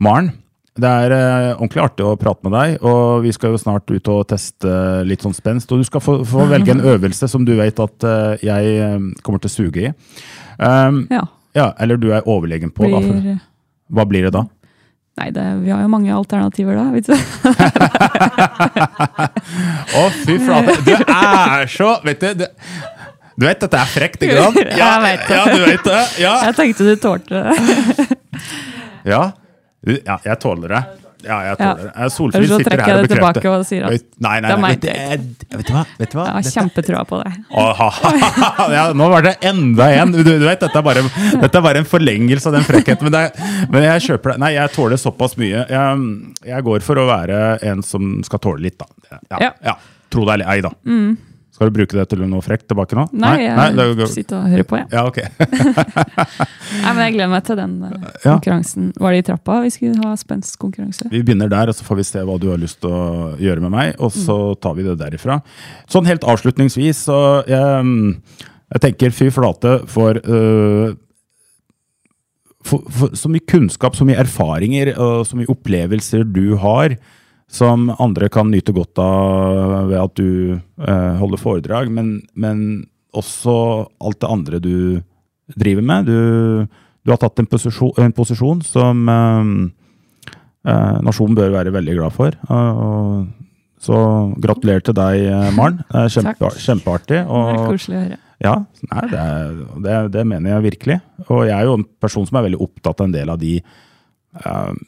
[0.00, 0.30] Maren,
[0.76, 4.08] det er uh, ordentlig artig å prate med deg, og vi skal jo snart ut
[4.12, 4.76] og teste
[5.08, 5.72] litt sånn spenst.
[5.72, 9.40] Og du skal få, få velge en øvelse som du vet at uh, jeg kommer
[9.40, 9.94] til å suge i.
[10.60, 11.24] Um, Ja.
[11.56, 12.88] ja, eller du er overlegen på.
[12.92, 13.40] Da, for,
[13.96, 14.44] hva blir det da?
[15.20, 17.16] Nei, det, vi har jo mange alternativer da, vet du.
[19.96, 20.76] Å, fy flate.
[20.86, 22.46] Du er så Vet du, du,
[23.36, 24.60] du vet det er frekt, ikke sant?
[24.80, 25.36] Ja, jeg vet det.
[25.40, 26.04] Ja, du vet det.
[26.22, 26.34] Ja.
[26.48, 28.06] Jeg tenkte du tålte det.
[29.14, 29.24] ja.
[29.86, 31.05] Ja jeg tåler det.
[31.26, 31.92] Ja, jeg tåler det.
[31.96, 33.46] Eh, Solfrid sitter her og det bekrefter.
[33.56, 34.86] og sier at Oi, Nei, nei, det er meg.
[35.56, 35.82] Vet, du, hva?
[35.98, 36.26] Vet du hva?
[36.26, 37.38] jeg har kjempetroa på deg.
[38.76, 40.12] Ja, nå var det enda en.
[40.16, 41.02] Du, du vet, dette er, bare,
[41.42, 43.08] dette er bare en forlengelse av den frekkheten.
[43.08, 44.38] Men, det, er- men jeg kjøper det.
[44.46, 45.66] Nei, jeg tåler såpass mye.
[45.70, 46.06] Jeg,
[46.52, 48.86] jeg går for å være en som skal tåle litt, da.
[49.10, 49.40] Ja.
[49.40, 49.52] Ja.
[49.72, 49.76] ja.
[50.12, 50.70] Tro deg eller ei, da.
[51.56, 53.06] Skal du bruke det til noe frekt tilbake nå?
[53.16, 54.88] Nei, jeg det går- sitter og hører på, jeg.
[54.92, 55.20] Ja, ok.
[56.82, 58.34] Nei, men jeg gleder meg til den Ja.
[58.36, 58.90] konkurransen.
[59.00, 61.08] Var det i trappa vi skulle ha spenstkonkurranse?
[61.14, 63.64] Vi begynner der, og så får vi se hva du har lyst til å gjøre
[63.64, 65.38] med meg, og så tar vi det derifra.
[65.88, 68.14] Sånn helt avslutningsvis, så jeg,
[68.76, 70.92] jeg tenker fy flate for, uh,
[72.66, 76.96] for, for så mye kunnskap, så mye erfaringer og så mye opplevelser du har,
[77.50, 82.86] som andre kan nyte godt av ved at du eh, holder foredrag, men, men
[83.16, 83.54] også
[84.02, 84.76] alt det andre du
[85.54, 86.10] driver med.
[86.10, 86.66] Du,
[87.06, 89.54] du har tatt en posisjon, en posisjon som øh,
[90.66, 92.34] eh, nasjonen bør være veldig glad for.
[92.34, 93.96] Eh, og så
[94.42, 95.82] gratulerer til deg, eh, Maren.
[95.92, 97.22] Det er kjempe, kjempeartig.
[97.22, 98.22] Det er koselig å høre.
[98.44, 98.54] ja,
[98.90, 99.26] nei, det,
[99.86, 101.00] det, det mener jeg virkelig.
[101.30, 103.58] Og jeg er jo en person som er veldig opptatt av en del av de
[103.60, 103.84] eh,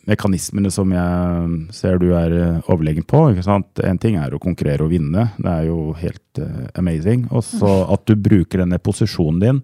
[0.09, 3.29] mekanismene som jeg ser du er eh, overlegen på.
[3.33, 3.83] ikke sant?
[3.85, 7.27] En ting er å konkurrere og vinne, det er jo helt uh, amazing.
[7.33, 9.63] Og så at du bruker denne posisjonen din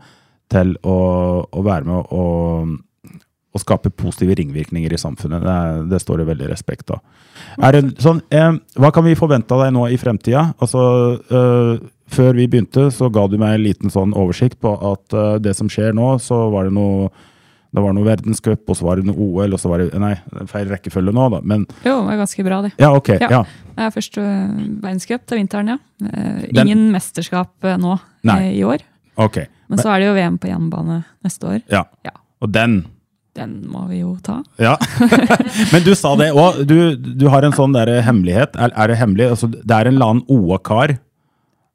[0.53, 0.99] til å,
[1.49, 2.75] å være med og,
[3.55, 5.45] å skape positive ringvirkninger i samfunnet.
[5.45, 7.03] Det, er, det står det veldig respekt av.
[8.03, 10.49] Sånn, eh, hva kan vi forvente av deg nå i fremtida?
[10.63, 10.83] Altså,
[11.31, 15.37] eh, før vi begynte, så ga du meg en liten sånn oversikt på at eh,
[15.45, 17.13] det som skjer nå, så var det noe
[17.75, 20.13] det var noe verdenscup, og så var det noe OL, og så var det Nei,
[20.51, 21.41] feil rekkefølge nå, da.
[21.43, 22.73] Men Jo, det var ganske bra, det.
[22.79, 23.09] ja, ok.
[23.19, 23.29] Ja.
[23.33, 23.41] Ja.
[23.75, 25.79] Det er først øh, verdenscup til vinteren, ja.
[26.07, 27.97] Eh, Den- Ingen mesterskap eh, nå
[28.31, 28.37] Nei.
[28.45, 28.85] eh, i år.
[29.19, 29.41] Ok.
[29.69, 31.63] Men så er det jo VM på hjemmebane neste år.
[31.73, 31.85] Ja.
[32.07, 32.15] Ja.
[32.45, 32.85] Og den
[33.35, 34.37] Den må vi jo ta.
[34.63, 34.77] Ja.
[35.73, 36.61] Men du sa det òg.
[36.71, 38.55] Du, du har en sånn der hemmelighet.
[38.55, 39.27] Er, er det hemmelig?
[39.35, 40.95] Altså, det er en eller annen OA-kar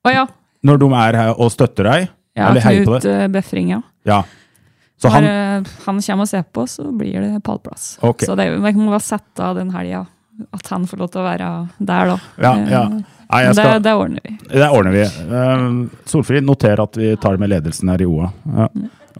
[0.08, 0.24] Å ja.
[0.64, 2.08] når de er her og støtter deg?
[2.39, 3.82] ja Knut eh, Befring, ja.
[4.08, 4.22] Ja.
[5.00, 7.97] Så Når han eh, han kommer og ser på, så blir det pallplass.
[8.04, 8.26] Okay.
[8.28, 10.06] Så det, jeg må bare sette av den helga.
[10.56, 11.47] At han får lov til å være
[11.80, 12.18] der, da.
[12.39, 12.84] Ja, ja.
[12.88, 12.91] Eh,
[13.30, 14.32] Nei, jeg det, skal, det ordner vi.
[14.50, 15.04] det ordner vi.
[15.39, 15.66] Eh,
[16.10, 18.28] Solfrid, noter at vi tar det med ledelsen her i OA.
[18.56, 18.68] Ja.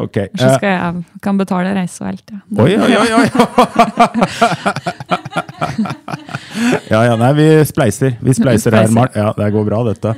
[0.05, 0.27] okay.
[0.34, 2.27] Så Eh, skal jeg kan betale reise og alt.
[2.34, 2.39] Ja.
[2.63, 3.09] Oi, oi, oi!
[3.19, 3.27] oi.
[6.93, 8.11] ja, ja, nei, vi spleiser.
[8.23, 8.88] Vi spleiser her.
[8.95, 9.13] Maren.
[9.15, 10.09] Ja, det går bra, dette.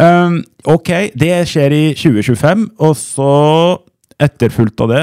[0.00, 3.30] Um, ok, det skjer i 2025, og så
[4.20, 5.02] etterfulgt av det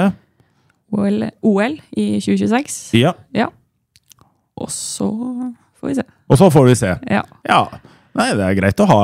[0.94, 2.76] OL, OL i 2026.
[3.02, 3.12] Ja.
[3.36, 3.50] Ja.
[4.58, 5.08] Og så
[5.82, 6.06] får vi se.
[6.32, 6.94] Og så får vi se.
[7.12, 7.24] Ja.
[7.48, 7.60] Ja.
[8.18, 9.02] Nei, det er greit å ha,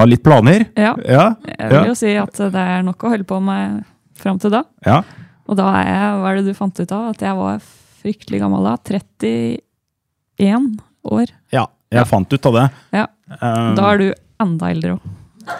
[0.00, 0.66] ha litt planer.
[0.76, 0.90] ja.
[1.06, 1.28] Ja.
[1.46, 3.84] Jeg vil jo si at det er nok å holde på med
[4.18, 4.64] fram til da.
[4.86, 5.00] ja.
[5.48, 7.04] Og da er jeg, hva er det du fant ut av?
[7.14, 7.62] At jeg var
[8.02, 8.74] fryktelig gammel da.
[8.84, 11.30] 31 år.
[11.56, 11.66] ja.
[11.88, 12.66] Jeg fant ut av det.
[12.92, 13.06] Ja.
[13.40, 14.08] Um, Da er du
[14.44, 15.06] enda eldre òg.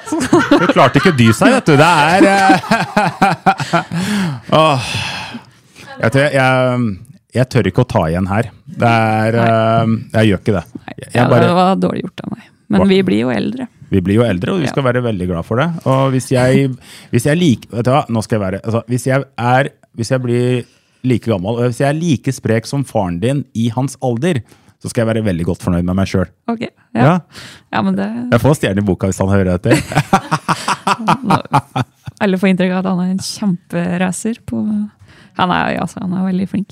[0.08, 1.74] Hun klarte ikke dy seg, vet du.
[1.78, 2.20] Det er
[4.58, 4.80] uh.
[5.98, 6.52] Jeg, jeg, jeg,
[7.34, 8.44] jeg tør ikke å ta igjen her.
[8.78, 9.86] Det er uh,
[10.20, 10.64] Jeg gjør ikke det.
[11.14, 12.42] Ja, bare, det var dårlig gjort av meg.
[12.68, 13.64] Men vi blir jo eldre.
[13.88, 15.68] vi blir jo eldre, og vi skal være veldig glad for det.
[15.88, 16.68] Og hvis jeg,
[17.12, 19.64] hvis jeg liker Vet du hva, nå skal jeg være altså, hvis, jeg er,
[19.96, 20.48] hvis jeg blir
[21.08, 24.42] like gammel, og hvis jeg er like sprek som faren din i hans alder,
[24.78, 26.28] så skal jeg være veldig godt fornøyd med meg sjøl.
[26.50, 27.02] Okay, ja.
[27.02, 27.14] Ja.
[27.74, 27.80] ja.
[27.98, 28.06] det
[28.36, 29.74] Jeg får stjerne i boka hvis han hører etter.
[32.22, 34.36] Alle får inntrykk av at han er en kjemperacer.
[34.46, 34.56] på
[35.38, 36.70] Han er, altså, han er veldig flink.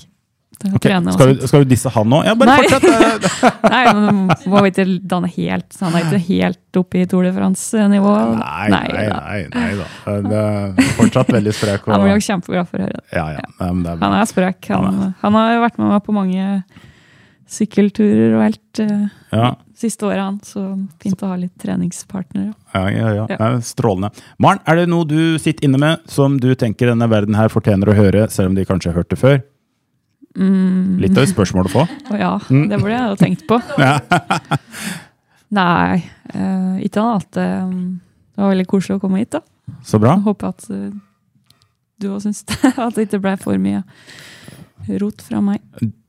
[0.57, 1.11] til å Ok, trene.
[1.11, 2.17] og Skal, du, skal du disse han nå?
[2.25, 2.69] Ja, bare Nei.
[2.71, 3.23] fortsett!
[3.75, 4.05] Nei, men
[4.49, 8.13] må vi ikke danne helt så Han er ikke helt oppe i Tour de France-nivå?
[8.39, 9.87] Nei, nei, nei, nei da.
[10.25, 10.41] Det
[10.87, 11.85] er fortsatt veldig sprek.
[11.91, 13.05] Han blir jo kjempeglad for å høre det.
[13.13, 13.45] ja, ja.
[13.59, 13.69] Ja.
[13.83, 14.01] det er.
[14.03, 14.59] Han er sprek.
[14.73, 14.83] Han,
[15.21, 16.47] han har vært med meg på mange
[17.47, 20.39] sykkelturer og helt uh, Ja, siste året, han.
[20.43, 20.63] Så
[21.03, 22.53] fint å ha litt treningspartnere.
[22.73, 23.25] ja, ja, ja.
[23.31, 23.49] Ja.
[23.63, 24.09] Strålende.
[24.43, 27.91] Maren, er det noe du sitter inne med som du tenker denne verden her fortjener
[27.93, 29.39] å høre, selv om de kanskje har hørt det før?
[30.37, 30.97] Mm.
[31.01, 31.85] Litt av et spørsmål å få.
[32.13, 32.67] Å ja, Mm.
[32.69, 33.57] det burde jeg jo tenkt på.
[35.57, 36.03] Nei,
[36.35, 37.37] uh, ikke annet.
[37.39, 37.69] eh,
[38.35, 39.31] Det var veldig koselig å komme hit.
[39.31, 39.41] da.
[39.87, 40.17] Så bra.
[40.17, 40.89] Jeg håper at uh,
[42.01, 42.57] du òg syns det.
[42.77, 43.83] At det ikke ble for mye
[45.01, 45.61] rot fra meg.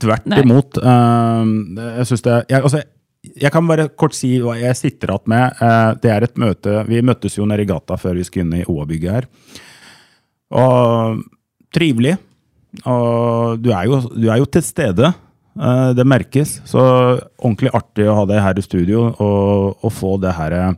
[0.03, 0.79] Tvert imot.
[0.83, 2.83] Uh, jeg synes det jeg, altså,
[3.29, 5.62] jeg kan bare kort si hva jeg sitter igjen med.
[5.62, 8.61] Uh, det er et møte Vi møttes jo nede i gata før vi skulle inn
[8.61, 9.31] i OA-bygget her.
[10.59, 11.24] Og
[11.74, 12.16] trivelig.
[12.89, 15.12] Og du er jo, du er jo til stede.
[15.59, 16.61] Eh, det merkes.
[16.68, 16.81] Så
[17.39, 20.72] ordentlig artig å ha deg her i studio og, og få det her eh,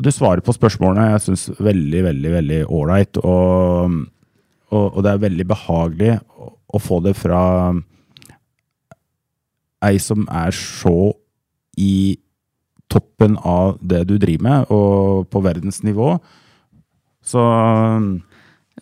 [0.00, 3.20] Du svarer på spørsmålene jeg syns veldig, veldig veldig ålreit.
[3.22, 3.98] Og,
[4.70, 7.40] og, og det er veldig behagelig å, å få det fra
[9.86, 11.12] ei som er så
[11.78, 12.16] i
[12.90, 16.16] toppen av det du driver med, og på verdensnivå.
[17.26, 17.42] Så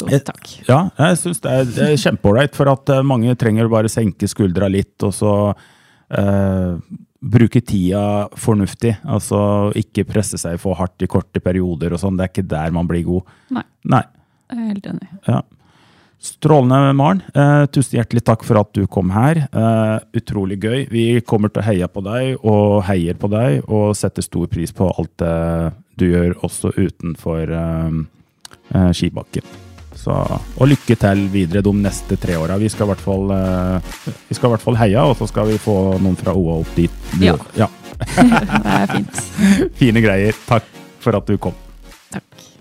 [0.00, 0.48] Jo, Jeg- takk.
[0.68, 4.26] ja, jeg syns det er, er kjempeålreit, for at eh, mange trenger å bare senke
[4.26, 5.54] skuldra litt, og så
[6.10, 6.76] eh,
[7.22, 8.96] bruke tida fornuftig.
[9.06, 12.16] Altså ikke presse seg for hardt i korte perioder og sånn.
[12.18, 13.22] Det er ikke der man blir god.
[13.54, 13.62] Nei.
[13.86, 14.02] Nei.
[14.50, 15.08] Jeg er helt enig.
[15.28, 15.40] Ja.
[16.20, 17.22] Strålende, Maren.
[17.34, 19.44] Eh, tusen hjertelig takk for at du kom her.
[19.44, 20.86] Eh, utrolig gøy.
[20.92, 24.72] Vi kommer til å heie på deg og heier på deg, og setter stor pris
[24.72, 25.34] på alt det
[26.00, 28.00] du gjør også utenfor eh,
[28.74, 29.46] eh, skibakken.
[30.04, 30.14] Så,
[30.58, 32.58] og lykke til videre de neste tre åra.
[32.60, 33.92] Vi skal i hvert fall, eh,
[34.28, 36.74] vi skal i hvert fall heie, og så skal vi få noen fra OA opp
[36.76, 37.12] dit.
[37.22, 37.36] Ja.
[37.56, 37.70] ja.
[38.04, 39.22] Det er fint.
[39.80, 40.36] Fine greier.
[40.48, 40.66] Takk
[41.04, 41.56] for at du kom.
[42.12, 42.53] Takk.